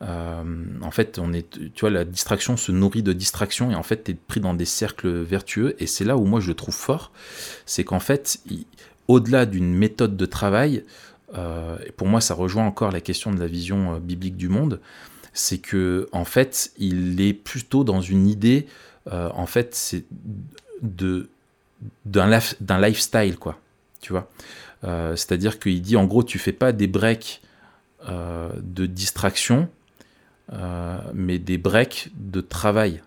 [0.02, 0.44] Euh,
[0.82, 4.04] en fait, on est, tu vois, la distraction se nourrit de distraction et en fait,
[4.04, 5.74] tu es pris dans des cercles vertueux.
[5.78, 7.12] Et c'est là où moi je le trouve fort,
[7.64, 8.40] c'est qu'en fait,
[9.09, 10.85] au-delà d'une méthode de travail,
[11.35, 14.48] euh, et pour moi ça rejoint encore la question de la vision euh, biblique du
[14.48, 14.80] monde,
[15.32, 18.66] c'est que en fait, il est plutôt dans une idée,
[19.11, 20.04] en fait, c'est
[20.82, 21.28] de
[22.04, 23.61] d'un lif- d'un lifestyle quoi,
[24.00, 24.28] tu vois?
[24.82, 27.42] C'est-à-dire qu'il dit en gros, tu fais pas des breaks
[28.09, 29.68] de distraction
[30.52, 33.02] euh, mais des breaks de travail.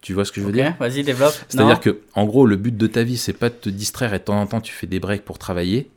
[0.00, 1.34] Tu vois ce que je veux dire vas-y, développe.
[1.48, 4.18] C'est-à-dire que, en gros, le but de ta vie, c'est pas de te distraire et
[4.18, 5.90] de temps en temps tu fais des breaks pour travailler.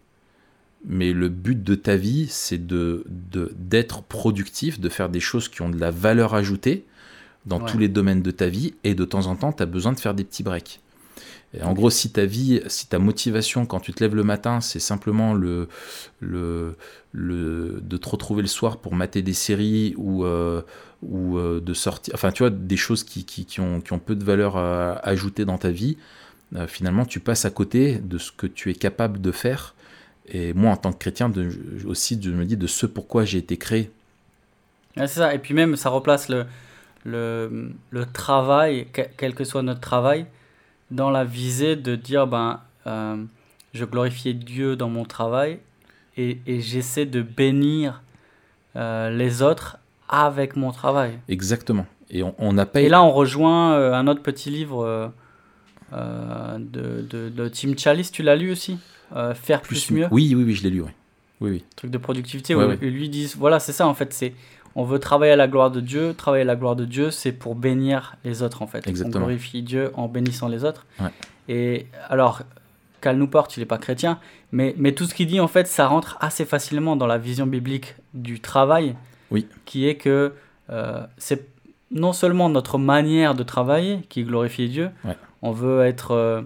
[0.85, 5.47] Mais le but de ta vie, c'est de de- d'être productif, de faire des choses
[5.47, 6.83] qui ont de la valeur ajoutée
[7.45, 7.69] dans Ouais.
[7.71, 8.73] tous les domaines de ta vie.
[8.83, 10.79] Et de temps en temps, tu as besoin de faire des petits breaks.
[11.61, 14.79] En gros, si ta vie, si ta motivation quand tu te lèves le matin, c'est
[14.79, 15.67] simplement le,
[16.21, 16.77] le,
[17.11, 20.61] le, de te retrouver le soir pour mater des séries ou, euh,
[21.03, 24.15] ou euh, de sortir, enfin tu vois, des choses qui, qui, ont, qui ont peu
[24.15, 25.97] de valeur à, ajouter dans ta vie,
[26.55, 29.75] euh, finalement tu passes à côté de ce que tu es capable de faire.
[30.29, 31.31] Et moi, en tant que chrétien,
[31.85, 33.91] aussi, je me dis de ce pourquoi j'ai été créé.
[34.97, 35.33] C'est ça.
[35.33, 36.45] Et puis même, ça replace le,
[37.05, 40.25] le, le travail, que- quel que soit notre travail,
[40.91, 43.17] dans la visée de dire, ben, euh,
[43.73, 45.59] je glorifiais Dieu dans mon travail
[46.17, 48.01] et, et j'essaie de bénir
[48.75, 49.77] euh, les autres
[50.09, 51.17] avec mon travail.
[51.29, 51.85] Exactement.
[52.09, 55.11] Et on on n'a pas Et là, on rejoint euh, un autre petit livre
[55.93, 58.77] de, de, de Tim Chalice, tu l'as lu aussi
[59.33, 60.07] Faire plus, mieux?
[60.11, 60.81] Oui, oui, oui, je l'ai lu.
[60.81, 60.89] Oui,
[61.41, 61.49] oui.
[61.51, 61.63] oui.
[61.75, 62.77] truc de productivité Ouais, où ouais.
[62.81, 64.33] ils lui disent voilà c'est ça en fait c'est
[64.75, 67.31] on veut travailler à la gloire de Dieu travailler à la gloire de Dieu c'est
[67.31, 69.23] pour bénir les autres en fait Exactement.
[69.25, 71.09] on glorifie Dieu en bénissant les autres Ouais.
[71.49, 72.41] et alors
[73.01, 74.19] Cal Newport il est pas chrétien
[74.51, 77.47] mais mais tout ce qu'il dit en fait ça rentre assez facilement dans la vision
[77.47, 78.95] biblique du travail
[79.31, 79.47] Oui.
[79.65, 80.33] qui est que
[80.69, 81.47] euh, c'est
[81.91, 85.17] non seulement notre manière de travailler qui glorifie Dieu Ouais.
[85.41, 86.41] on veut être euh,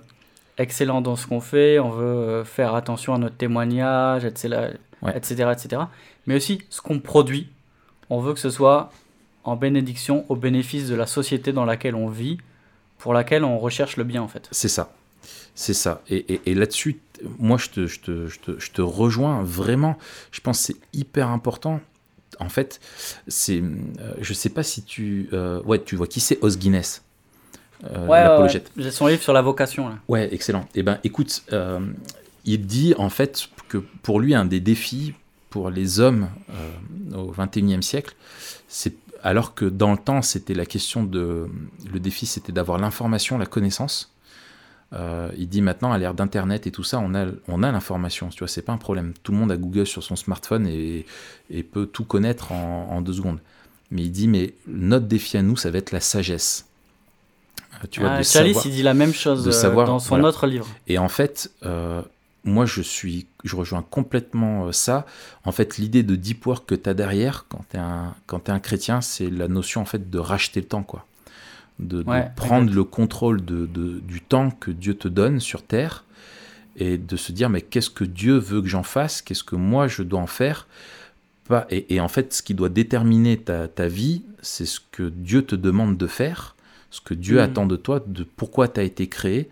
[0.58, 4.70] excellent dans ce qu'on fait, on veut euh, faire attention à notre témoignage, etc.,
[5.02, 5.12] Ouais.
[5.16, 5.82] etc., etc.
[6.26, 7.50] Mais aussi ce qu'on produit,
[8.10, 8.92] on veut que ce soit
[9.44, 12.38] en bénédiction au bénéfice de la société dans laquelle on vit,
[12.98, 14.48] pour laquelle on recherche le bien en fait.
[14.52, 14.94] C'est ça.
[15.54, 16.02] C'est ça.
[16.10, 17.00] Et, et- et là-dessus,
[17.40, 19.98] moi, je te, je, te, je, te, je te rejoins vraiment.
[20.32, 21.80] Je pense que c'est hyper important.
[22.40, 22.82] En fait,
[23.28, 27.04] c'est, euh, je sais pas si tu, euh, ouais, tu vois qui c'est Os Guinness,
[27.86, 28.70] euh, Ouais, ouais, l'apologète.
[28.76, 28.84] ouais.
[28.84, 29.96] J'ai son livre sur la vocation là.
[30.10, 30.68] Ouais, excellent.
[30.76, 31.80] Eh ben, écoute, euh,
[32.44, 35.14] il dit en fait que pour lui, un des défis
[35.56, 38.14] pour les hommes euh, au 21e siècle,
[38.68, 41.48] c'est alors que dans le temps, c'était la question de.
[41.94, 44.12] Le défi, c'était d'avoir l'information, la connaissance.
[44.92, 48.28] Euh, il dit maintenant, à l'ère d'Internet et tout ça, on a, on a l'information.
[48.28, 49.14] Tu vois, c'est pas un problème.
[49.24, 51.06] Tout le monde a Google sur son smartphone et,
[51.50, 53.40] et peut tout connaître en, en deux secondes.
[53.92, 56.66] Mais il dit, mais notre défi à nous, ça va être la sagesse.
[57.82, 59.88] Euh, Tu vois, Ah, de Chalice, savoir- il dit la même chose de euh, savoir,
[59.88, 60.28] dans son voilà.
[60.28, 60.68] autre livre.
[60.88, 62.02] et en fait, euh,
[62.46, 65.06] moi, je suis, je rejoins complètement euh, ça.
[65.44, 68.50] En fait, l'idée de deep work que tu as derrière, quand tu es, un- quand
[68.50, 71.06] un chrétien, c'est la notion en fait de racheter le temps, quoi.
[71.80, 72.04] De,
[72.36, 76.06] prendre le contrôle de, de- du temps que Dieu te donne sur terre
[76.78, 79.22] et de se dire, mais qu'est-ce que Dieu veut que j'en fasse?
[79.22, 80.68] Qu'est-ce que moi je dois en faire?
[81.48, 85.04] Pas- et, et en fait, ce qui doit déterminer ta, ta vie, c'est ce que
[85.10, 86.56] Dieu te demande de faire,
[86.92, 87.44] ce que Dieu Mhm.
[87.44, 89.50] attend de toi, de pourquoi tu as été créé.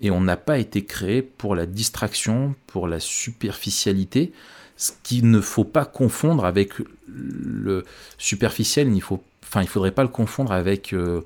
[0.00, 4.32] Et on n'a pas été créé pour la distraction, pour la superficialité,
[4.76, 6.74] ce qu'il ne faut pas confondre avec
[7.08, 7.84] le
[8.16, 8.94] superficiel.
[8.94, 11.22] Il faut, enfin, il faudrait pas le confondre avec euh,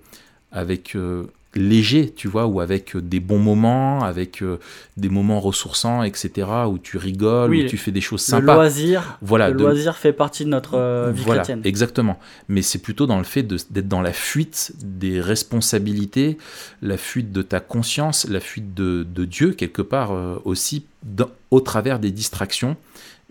[0.53, 4.59] avec euh, léger, tu vois, ou avec euh, des bons moments, avec euh,
[4.97, 8.55] des moments ressourçants, etc., où tu rigoles, Oui, où tu fais des choses Le sympas.
[8.55, 11.61] loisir, Voilà, le de- loisir fait partie de notre euh, vie voilà, chrétienne.
[11.65, 12.19] exactement.
[12.49, 16.39] Mais c'est plutôt dans le fait d'être dans la fuite des responsabilités,
[16.81, 21.31] la fuite de ta conscience, la fuite de, de Dieu, quelque part euh, aussi, dans-
[21.51, 22.77] au travers des distractions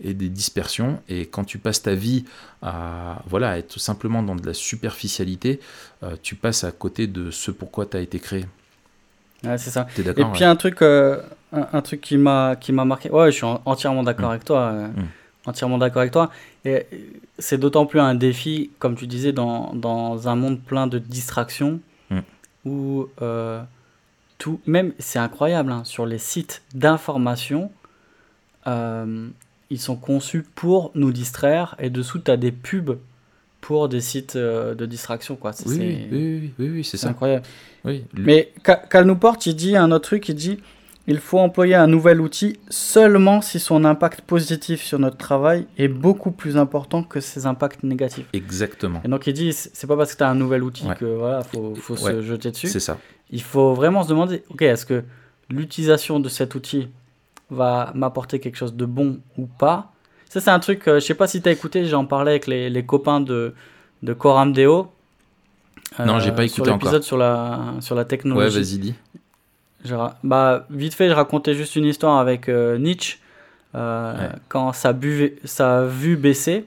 [0.00, 1.00] et des dispersions.
[1.08, 2.24] Et quand tu passes ta vie
[2.62, 5.60] à, voilà, à être tout simplement dans de la superficialité,
[6.02, 8.46] euh, tu passes à côté de ce pourquoi tu as été créé.
[9.44, 9.86] Ouais, c'est ça.
[9.94, 11.20] Tu es Et d'accord puis ouais un truc, euh,
[11.52, 13.10] un, un truc qui m'a qui m'a marqué.
[13.10, 14.32] Ouais, je suis en- entièrement d'accord Mm.
[14.32, 14.60] avec toi.
[14.60, 15.06] euh, Mm.
[15.44, 16.30] Entièrement d'accord avec toi.
[16.64, 16.86] Et
[17.40, 21.80] c'est d'autant plus un défi, comme tu disais, dans, dans un monde plein de distractions,
[22.10, 22.20] Mm.
[22.64, 23.08] où
[24.38, 27.72] tout, même c'est incroyable, hein, sur les sites d'information,
[28.68, 29.28] euh,
[29.72, 32.98] ils sont conçus pour nous distraire, et dessous tu as des pubs
[33.60, 35.52] pour des sites euh, de distraction, quoi.
[35.66, 37.08] Oui, c'est- oui, oui, oui, c'est ça.
[37.08, 37.44] incroyable.
[37.84, 40.58] Oui, le- Mais Ca- Cal Newport, il dit un autre truc, il dit
[41.08, 45.88] il faut employer un nouvel outil seulement si son impact positif sur notre travail est
[45.88, 48.26] beaucoup plus important que ses impacts négatifs.
[48.32, 49.00] exactement.
[49.04, 50.94] Et donc il dit c'est pas parce que tu as un nouvel outil Ouais.
[50.94, 52.68] que voilà, faut, faut se jeter dessus.
[52.68, 52.98] C'est ça.
[53.30, 55.02] Il faut vraiment se demander OK, est-ce que
[55.50, 56.88] l'utilisation de cet outil
[57.52, 59.92] va m'apporter quelque chose de bon ou pas
[60.28, 62.46] Ça c'est un truc euh, je sais pas si tu as écouté, j'en parlais avec
[62.46, 63.54] les, les copains de
[64.02, 64.90] de Coram Deo.
[66.04, 66.78] Non, j'ai pas sur écouté encore.
[66.78, 68.56] l'épisode sur la sur la Ouais, technologie.
[68.58, 68.94] vas-y, dis.
[69.84, 69.94] Je
[70.24, 73.18] bah, vite fait, je racontais juste une histoire avec euh, Nietzsche
[73.74, 74.34] euh, Ouais.
[74.48, 76.64] quand sa, buvée, sa vue baissait.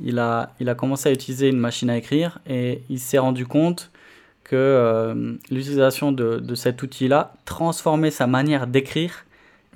[0.00, 3.46] il a, il a commencé à utiliser une machine à écrire et il s'est rendu
[3.46, 3.90] compte
[4.44, 9.24] que euh, l'utilisation de, de, cet outil-là transformait sa manière d'écrire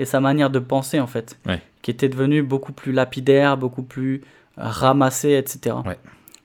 [0.01, 1.39] et sa manière de penser en fait,
[1.83, 4.23] qui était devenue beaucoup plus lapidaire, beaucoup plus
[4.57, 5.77] ramassée, etc.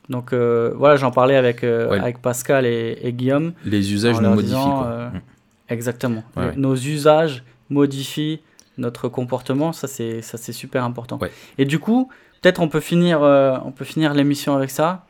[0.10, 3.54] Donc euh, voilà, j'en parlais avec, euh, avec Pascal et, Guillaume.
[3.66, 4.54] Les usages nous modifient.
[4.54, 5.12] Quoi.
[5.14, 5.22] Mm.
[5.70, 6.24] Exactement.
[6.56, 8.42] Nos usages modifient
[8.78, 11.18] notre comportement, ça c'est ça c'est super important.
[11.58, 12.10] Et du coup,
[12.42, 15.06] peut-être on peut finir on peut finir l'émission avec ça,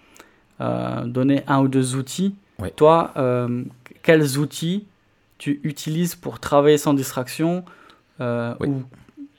[0.60, 2.36] donner un ou deux outils
[2.76, 3.64] toi, euh,
[4.04, 4.86] quels outils
[5.38, 7.66] tu utilises pour travailler sans distraction
[8.22, 8.84] euh, Ou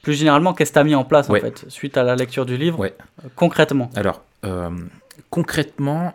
[0.03, 2.47] plus généralement, qu'est-ce que tu as mis en place en fait, suite à la lecture
[2.47, 2.91] du livre euh,
[3.35, 4.23] Concrètement Alors,
[5.31, 6.15] concrètement,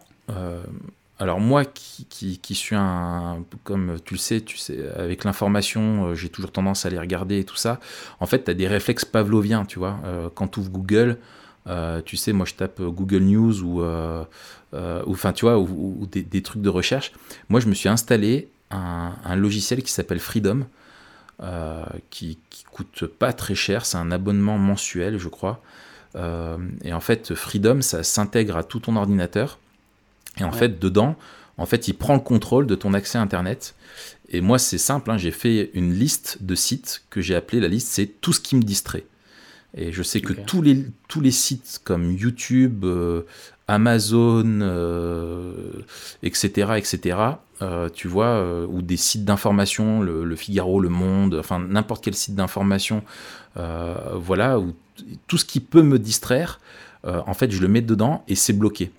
[1.20, 6.30] alors moi qui, qui, suis un, comme tu le sais, tu sais avec l'information, j'ai
[6.30, 7.80] toujours tendance à les regarder et tout ça.
[8.20, 9.99] En fait, tu as des réflexes pavloviens, tu vois.
[10.36, 11.18] quand tu ouvres Google,
[12.05, 13.82] tu sais, moi je tape Google News ou
[14.74, 17.12] euh, ou enfin tu vois, ou, des, trucs de recherche.
[17.49, 20.66] Moi, je me suis installé un, logiciel qui s'appelle Freedom,
[21.42, 23.86] euh, qui, qui, coûte pas très cher.
[23.86, 25.62] C'est un abonnement mensuel, je crois.
[26.16, 29.60] Euh, et en fait, Freedom, ça s'intègre à tout ton ordinateur.
[30.38, 31.16] Et en fait, dedans,
[31.58, 33.76] en fait, il prend le contrôle de ton accès à Internet.
[34.30, 37.68] Et moi, c'est simple, hein, j'ai fait une liste de sites que j'ai appelé la
[37.68, 39.04] liste, c'est tout ce qui me distrait.
[39.76, 43.24] Et je sais que tous les, tous les sites comme YouTube, euh,
[43.72, 44.59] Amazon,
[46.24, 47.17] etc., euh, etc.,
[47.61, 52.36] euh, tu vois, ou des sites d'information, le, Figaro, Le Monde, enfin n'importe quel site
[52.36, 53.03] d'information,
[53.55, 54.74] voilà, ou
[55.28, 56.59] tout ce qui peut me distraire,
[57.03, 58.91] en fait, je le mets dedans et c'est bloqué.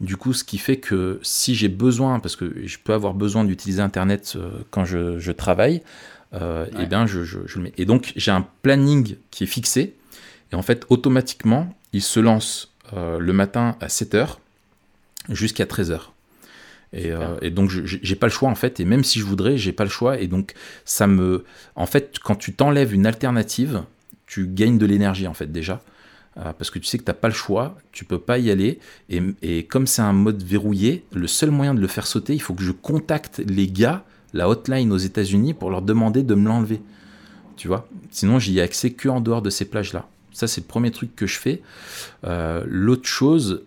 [0.00, 3.44] Du coup, ce qui fait que si j'ai besoin, parce que je peux avoir besoin
[3.44, 4.38] d'utiliser Internet
[4.70, 5.82] quand je, travaille,
[6.32, 6.38] et
[6.80, 7.72] eh bien, je, je, le mets.
[7.76, 9.96] Et donc, j'ai un planning qui est fixé
[10.52, 14.36] et en fait, automatiquement, il se lance euh, le matin à 7h
[15.28, 16.00] jusqu'à 13h.
[16.94, 19.58] Et, euh, et, donc j'ai pas le choix en fait, et même si je voudrais,
[19.58, 20.18] j'ai pas le choix.
[20.18, 21.44] Et donc ça me,
[21.76, 23.82] en fait, quand tu t'enlèves une alternative,
[24.26, 25.82] tu gagnes de l'énergie en fait déjà,
[26.38, 28.78] euh, parce que tu sais que t'as pas le choix, tu peux pas y aller.
[29.10, 32.40] Et, et comme c'est un mode verrouillé, le seul moyen de le faire sauter, il
[32.40, 36.48] faut que je contacte les gars, la hotline aux États-Unis, pour leur demander de me
[36.48, 36.80] l'enlever.
[37.56, 37.86] Tu vois?
[38.10, 40.08] Sinon j'y ai accès que en dehors de ces plages là.
[40.32, 41.62] Ça, c'est le premier truc que je fais.
[42.24, 43.62] Euh, l'autre chose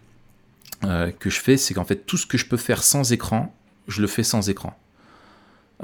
[0.84, 3.56] euh, que je fais, c'est qu'en fait, tout ce que je peux faire sans écran,
[3.88, 4.78] je le fais sans écran.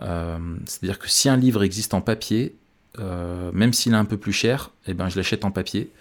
[0.02, 2.56] Euh, c'est-à-dire que si un livre existe en papier,
[3.54, 5.92] même s'il est un peu plus cher, eh ben, je l'achète en papier.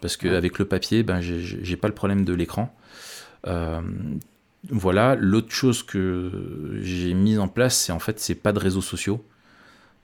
[0.00, 2.72] Parce qu'avec le papier, ben, j'ai pas le problème de l'écran.
[4.70, 5.16] voilà.
[5.16, 9.24] L'autre chose que j'ai mise en place, c'est en fait, c'est pas de réseaux sociaux.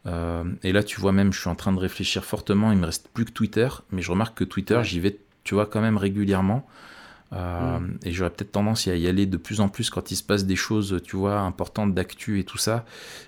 [0.06, 2.72] Euh, et là, tu vois, même, je suis en train de réfléchir fortement.
[2.72, 5.66] Il me reste plus que Twitter, mais je remarque que Twitter, j'y vais, tu vois,
[5.66, 6.66] quand même régulièrement.
[7.32, 7.98] Euh, mm.
[8.04, 10.44] Et j'aurais peut-être tendance à y aller de plus en plus quand il se passe
[10.44, 12.84] des choses, tu vois, importantes d'actu et tout ça.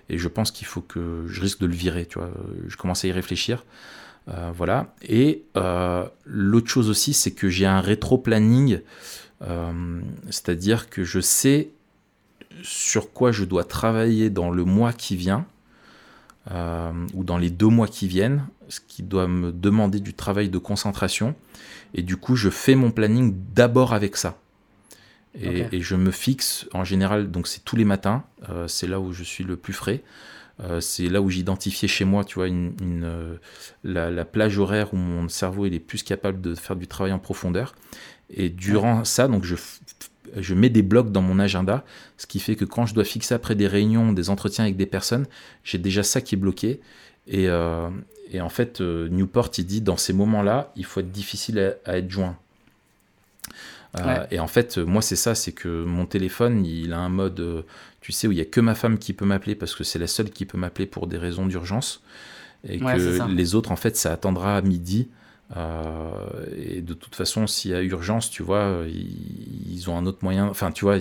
[0.09, 2.31] Et je pense qu'il faut que je risque de le virer, tu vois.
[2.67, 3.65] Je commence à y réfléchir.
[4.29, 4.95] Euh, voilà.
[5.03, 5.45] Et
[6.27, 8.81] l'autre chose aussi, c'est que j'ai un rétro-planning.
[10.31, 11.69] C'est-à-dire que je sais
[12.63, 15.47] sur quoi je dois travailler dans le mois qui vient.
[16.51, 20.51] Euh, ou dans les deux mois qui viennent, ce qui doit me demander du travail
[20.51, 21.35] de concentration.
[21.95, 24.39] Et du coup, je fais mon planning d'abord avec ça.
[25.41, 29.13] Et, je me fixe, en général, donc c'est tous les matins, euh, c'est là où
[29.13, 30.05] je suis le plus frais.
[30.61, 33.39] Euh, c'est là où j'identifiais chez moi, tu vois, une,
[33.83, 37.19] la, plage horaire où mon cerveau il est plus capable de faire du travail en
[37.19, 37.75] profondeur.
[38.31, 39.57] Et durant ça, donc je
[40.37, 41.85] je mets des blocs dans mon agenda,
[42.17, 44.87] ce qui fait que quand je dois fixer après des réunions, des entretiens avec des
[44.87, 45.27] personnes,
[45.63, 46.81] j'ai déjà ça qui est bloqué.
[47.27, 47.89] Et, euh,
[48.41, 52.11] en fait, euh, Newport, il dit, dans ces moments-là, il faut être difficile à, être
[52.11, 52.37] joint.
[54.01, 57.65] Euh, et en fait, moi, c'est ça, c'est que mon téléphone, il a un mode,
[58.01, 60.01] tu sais, où il n'y a que ma femme qui peut m'appeler parce que c'est
[60.01, 62.03] la seule qui peut m'appeler pour des raisons d'urgence.
[62.69, 65.09] Et que les autres, en fait, ça attendra à midi.
[65.57, 66.11] Euh,
[66.57, 70.47] et de toute façon, s'il y a urgence, tu vois, ils, ont un autre moyen.
[70.47, 70.99] Enfin, tu vois,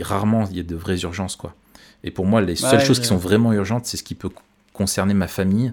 [0.00, 1.54] rarement il y a de vraies urgences, quoi.
[2.04, 4.30] Et pour moi, les seules choses qui sont vraiment urgentes, c'est ce qui peut
[4.72, 5.72] concerner ma famille.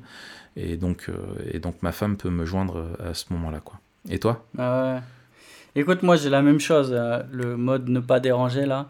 [0.55, 1.16] Et donc, euh,
[1.51, 3.80] et donc ma femme peut me joindre à ce moment-là, quoi.
[4.10, 4.45] Et toi?
[4.57, 5.01] Ah ouais.
[5.76, 8.89] Écoute, moi j'ai la même chose, euh, le mode ne pas déranger là.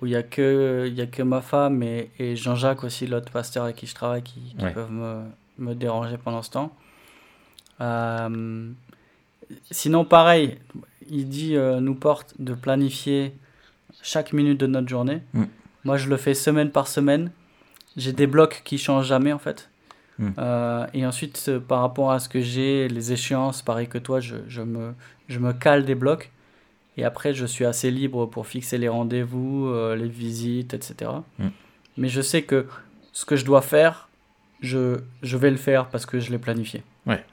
[0.00, 3.32] Où il n'y a, que, y a que ma femme et, et Jean-Jacques aussi, l'autre
[3.32, 5.22] pasteur avec qui je travaille, qui, peuvent me,
[5.58, 6.72] me, déranger pendant ce temps.
[7.80, 8.70] Euh,
[9.70, 10.58] sinon, pareil,
[11.08, 13.32] il dit, euh, nous porte de planifier
[14.02, 15.22] chaque minute de notre journée.
[15.32, 15.44] Mm.
[15.84, 17.30] Moi, je le fais semaine par semaine.
[17.96, 19.70] J'ai des blocs qui changent jamais, en fait.
[20.18, 20.28] Mm.
[20.38, 24.36] Euh, et ensuite, par rapport à ce que j'ai, les échéances, pareil que toi, je,
[24.48, 24.94] je, me,
[25.28, 26.30] je me cale des blocs.
[26.96, 31.12] Et après, je suis assez libre pour fixer les rendez-vous, les visites, etc.
[31.38, 31.48] Mm.
[31.96, 32.66] Mais je sais que
[33.12, 34.08] ce que je dois faire,
[34.60, 36.82] je, je vais le faire parce que je l'ai planifié.
[37.06, 37.24] Ouais.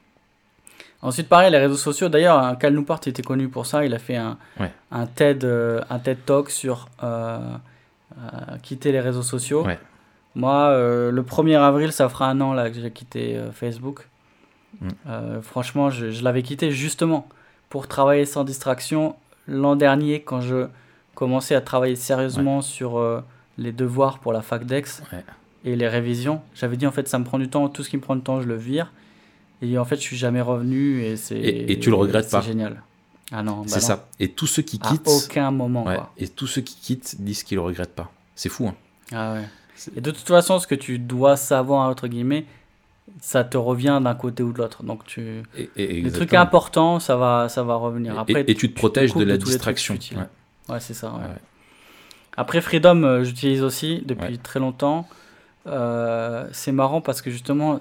[1.05, 2.09] Ensuite, pareil, les réseaux sociaux.
[2.09, 3.85] D'ailleurs, Cal Newport était connu pour ça.
[3.85, 4.71] Il a fait un, Ouais.
[4.91, 7.37] un, TED, euh, un TED Talk sur euh,
[8.17, 9.63] euh, quitter les réseaux sociaux.
[9.63, 9.77] Ouais.
[10.33, 10.69] Moi,
[11.11, 14.07] le 1er avril, ça fera un an là, que j'ai quitté Facebook.
[14.81, 14.89] Mm.
[15.41, 17.29] Franchement, je, je l'avais quitté justement
[17.69, 19.15] pour travailler sans distraction.
[19.47, 20.67] L'an dernier, quand je
[21.13, 22.99] commençais à travailler sérieusement sur
[23.57, 25.23] les devoirs pour la fac Ouais.
[25.63, 27.95] et les révisions, j'avais dit en fait ça me prend du temps, tout ce qui
[27.95, 28.91] me prend du temps, je le vire.
[29.61, 31.35] Et en fait, je suis jamais revenu et c'est.
[31.37, 32.41] Et- et tu le regrettes pas.
[32.41, 32.81] C'est génial.
[33.31, 34.07] Ah non, bah C'est ça.
[34.19, 35.07] Et tous ceux qui À quittent.
[35.07, 35.85] aucun moment.
[35.85, 36.11] ouais, Quoi.
[36.17, 38.11] et tous ceux qui quittent disent qu'ils le regrettent pas.
[38.35, 38.75] C'est fou, hein.
[39.11, 39.45] Ah ouais.
[39.95, 42.45] Et de toute façon, ce que tu dois savoir, entre guillemets,
[43.21, 44.83] ça te revient d'un côté ou de l'autre.
[44.83, 45.41] Donc, tu...
[45.57, 48.17] Et, et- les trucs importants, ça va, ça va revenir.
[48.19, 49.95] Après, et, tu te protèges de la distraction.
[50.15, 50.73] Ouais.
[50.73, 51.09] Ouais, c'est ça.
[51.11, 51.19] ouais.
[51.19, 51.41] Ouais.
[52.37, 55.07] Après, Freedom, euh, j'utilise aussi depuis très longtemps.
[55.67, 57.79] Euh, c'est marrant parce que justement,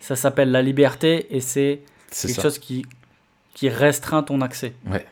[0.00, 1.80] ça s'appelle la liberté et c'est
[2.10, 2.42] quelque ça.
[2.42, 2.84] chose qui,
[3.54, 4.72] qui restreint ton accès.
[4.86, 5.06] Ouais.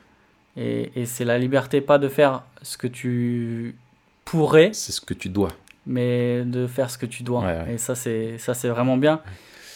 [0.56, 3.74] Et, et c'est la liberté, pas de faire ce que tu
[4.24, 5.50] pourrais, C'est ce que tu dois.
[5.86, 7.40] mais de faire ce que tu dois.
[7.40, 7.74] Ouais, ouais.
[7.74, 9.20] Et ça, c'est ça, c'est vraiment bien.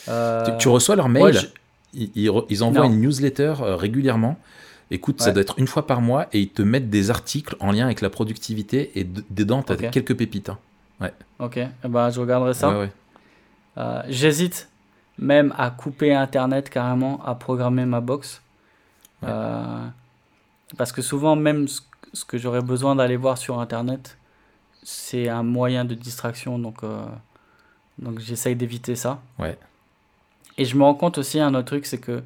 [0.09, 1.47] Euh, Tu, tu reçois leur mail, je-
[1.93, 2.93] ils, ils envoient Non.
[2.95, 4.39] une newsletter euh, régulièrement.
[4.93, 5.33] Écoute, ça Ouais.
[5.35, 8.01] doit être une fois par mois et ils te mettent des articles en lien avec
[8.01, 9.91] la productivité et dedans, tu as Ok.
[9.91, 10.49] quelques pépites.
[10.49, 10.59] hein.
[11.39, 12.71] Ok, eh ben, je regarderai ça.
[12.71, 12.93] Ouais, ouais.
[13.79, 14.69] Euh, J'hésite
[15.19, 18.43] même à couper Internet carrément, à programmer ma box.
[19.23, 19.29] Ouais.
[19.31, 19.87] Euh,
[20.77, 21.81] parce que souvent, même ce,
[22.13, 24.17] ce que j'aurais besoin d'aller voir sur Internet,
[24.83, 26.59] c'est un moyen de distraction.
[26.59, 27.05] Donc, euh,
[27.99, 29.21] donc j'essaye d'éviter ça.
[29.39, 29.59] Ouais.
[30.57, 32.23] Et je me rends compte aussi, un autre truc, c'est que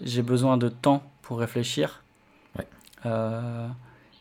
[0.00, 2.02] j'ai besoin de temps pour réfléchir.
[2.58, 2.66] Ouais.
[3.06, 3.68] Euh,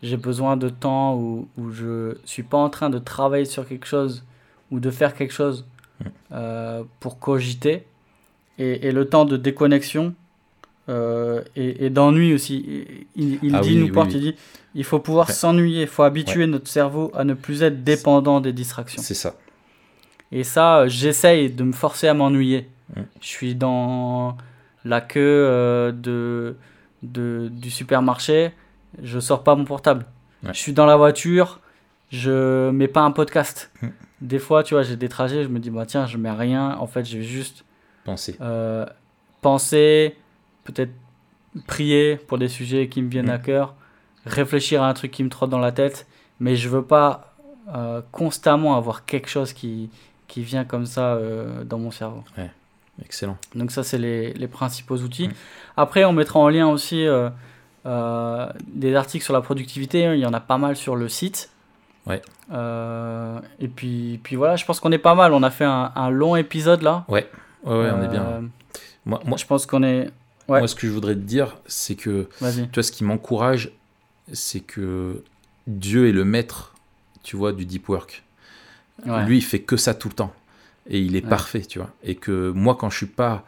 [0.03, 3.85] j'ai besoin de temps où, où je suis pas en train de travailler sur quelque
[3.85, 4.23] chose
[4.71, 5.65] ou de faire quelque chose
[6.01, 6.09] Mm.
[6.33, 7.85] euh, pour cogiter.
[8.57, 10.13] Et, et le temps de déconnexion
[10.89, 12.85] euh, et, et d'ennui aussi.
[13.15, 14.07] Il, il Ah dit, oui, oui, oui.
[14.13, 14.35] il dit,
[14.75, 18.53] il faut pouvoir s'ennuyer, il faut habituer notre cerveau à ne plus être dépendant des
[18.53, 19.01] distractions.
[19.01, 19.35] C'est ça.
[20.31, 22.67] Et ça, euh, j'essaye de me forcer à m'ennuyer.
[23.21, 24.37] Je suis dans
[24.83, 26.55] la queue euh, de,
[27.03, 28.51] de, du supermarché,
[29.01, 30.05] je sors pas mon portable.
[30.43, 30.53] Ouais.
[30.53, 31.61] Je suis dans la voiture,
[32.11, 33.71] je mets pas un podcast.
[33.81, 33.87] Mm.
[34.21, 36.75] Des fois, tu vois, j'ai des trajets, je me dis, bah tiens, je mets rien.
[36.79, 37.63] En fait, je vais juste
[38.03, 38.35] Pensez.
[38.41, 38.85] euh,
[39.41, 40.15] penser,
[40.63, 40.91] peut-être
[41.67, 43.29] prier pour des sujets qui me viennent Mm.
[43.31, 43.75] à cœur,
[44.25, 46.07] réfléchir à un truc qui me trotte dans la tête,
[46.39, 47.33] mais je veux pas
[47.75, 49.89] euh, constamment avoir quelque chose qui,
[50.27, 52.23] qui vient comme ça euh, dans mon cerveau.
[53.03, 53.37] Excellent.
[53.55, 55.27] Donc ça, c'est les, les principaux outils.
[55.27, 55.33] Mm.
[55.77, 57.29] Après, on mettra en lien aussi euh,
[58.67, 60.03] des articles sur la productivité.
[60.13, 61.49] Il y en a pas mal sur le site.
[62.07, 62.21] Ouais.
[62.51, 65.33] Euh, et puis, puis voilà, je pense qu'on est pas mal.
[65.33, 67.05] On a fait un, un long épisode là.
[67.07, 67.29] Ouais,
[67.63, 68.23] ouais, ouais, on est bien.
[68.25, 68.41] Euh,
[69.05, 70.09] Moi, moi, Je pense qu'on est...
[70.47, 70.59] Ouais.
[70.59, 73.71] moi, ce que je voudrais te dire, c'est que tu vois, ce qui m'encourage,
[74.33, 75.23] c'est que
[75.67, 76.75] Dieu est le maître,
[77.23, 78.23] tu vois, du deep work.
[79.05, 79.25] Ouais.
[79.25, 80.33] Lui, il fait que ça tout le temps.
[80.89, 81.29] Et il est Ouais.
[81.29, 81.91] parfait, tu vois.
[82.03, 83.45] Et que moi, quand je suis pas.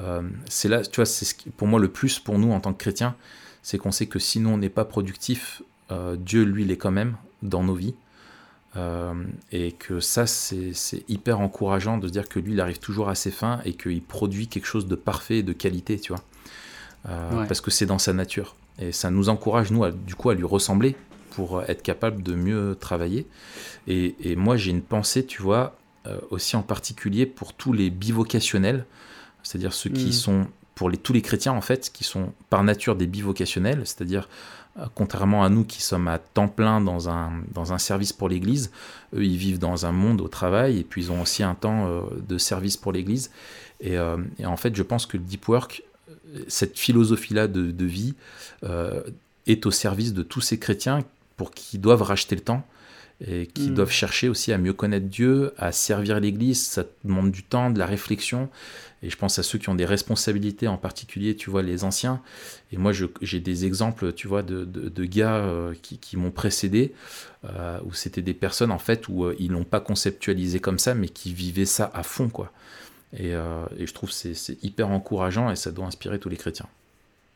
[0.00, 2.60] euh, c'est là, tu vois, c'est ce qui- pour moi le plus pour nous en
[2.60, 3.14] tant que chrétiens,
[3.62, 7.16] c'est qu'on sait que sinon on n'est pas productif, euh, Dieu, lui, l'est quand même
[7.42, 7.94] dans nos vies.
[8.76, 9.14] Euh,
[9.50, 10.72] et que ça, c'est
[11.08, 14.00] hyper encourageant de se dire que lui, il arrive toujours à ses fins et qu'il
[14.02, 16.22] produit quelque chose de parfait et de qualité, tu vois.
[17.08, 17.46] Euh, Ouais.
[17.48, 18.54] Parce que c'est dans sa nature.
[18.78, 20.94] Et ça nous encourage, nous, à- du coup, à lui ressembler
[21.30, 23.26] pour être capable de mieux travailler.
[23.88, 27.90] Et, et moi, j'ai une pensée, tu vois, euh, aussi en particulier pour tous les
[27.90, 28.84] bivocationnels,
[29.42, 30.12] c'est-à-dire ceux qui Mm.
[30.12, 34.28] sont, pour les, tous les chrétiens, en fait, qui sont par nature des bivocationnels, c'est-à-dire,
[34.28, 34.28] euh,
[34.94, 38.70] contrairement à nous qui sommes à temps plein dans un, service pour l'Église,
[39.14, 41.86] eux, ils vivent dans un monde au travail et puis ils ont aussi un temps
[41.86, 43.30] euh, de service pour l'Église.
[43.80, 47.70] Et, euh, et en fait, je pense que le deep work, euh, cette philosophie-là de,
[47.70, 48.14] de vie,
[49.46, 51.00] est au service de tous ces chrétiens
[51.36, 52.64] pour qui doivent racheter le temps
[53.26, 53.74] et qui Mm.
[53.74, 56.66] doivent chercher aussi à mieux connaître Dieu, à servir l'Église.
[56.66, 58.48] Ça demande du temps, de la réflexion.
[59.02, 62.20] Et je pense à ceux qui ont des responsabilités, en particulier, tu vois, les anciens.
[62.72, 62.92] Et moi,
[63.22, 66.92] j'ai des exemples, tu vois, de, de- de gars euh, qui, qui m'ont précédé,
[67.46, 70.94] euh, où c'était des personnes, en fait, où euh, ils l'ont pas conceptualisé comme ça,
[70.94, 72.52] mais qui vivaient ça à fond, quoi.
[73.16, 76.36] Et, euh, et je trouve que c'est hyper encourageant et ça doit inspirer tous les
[76.36, 76.66] chrétiens.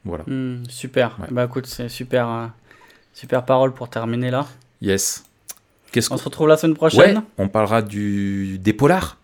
[0.04, 0.24] Voilà.
[0.26, 1.16] Hmm, super.
[1.18, 1.28] Ouais.
[1.30, 2.52] Bah écoute, c'est super,
[3.14, 4.46] super parole pour terminer là.
[4.82, 5.24] Yes.
[5.94, 7.22] Qu'est-ce On qu'on se retrouve la semaine Ouais, prochaine.
[7.38, 9.16] on parlera du des polars.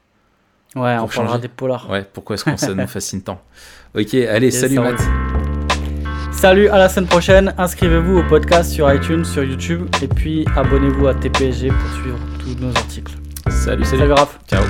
[0.77, 1.91] Ouais, on parlera des polars.
[1.91, 3.41] Ouais, pourquoi est-ce que ça nous fascine tant
[3.99, 4.79] Ok, allez, salut.
[4.79, 5.01] Matt.
[6.31, 7.53] Salut, à la semaine prochaine.
[7.59, 9.89] Inscrivez-vous au podcast sur iTunes, sur YouTube.
[10.01, 13.15] Et puis abonnez-vous à TPSG pour suivre tous nos articles.
[13.49, 14.01] Salut, salut.
[14.03, 14.39] Salut Raph.
[14.49, 14.63] Ciao.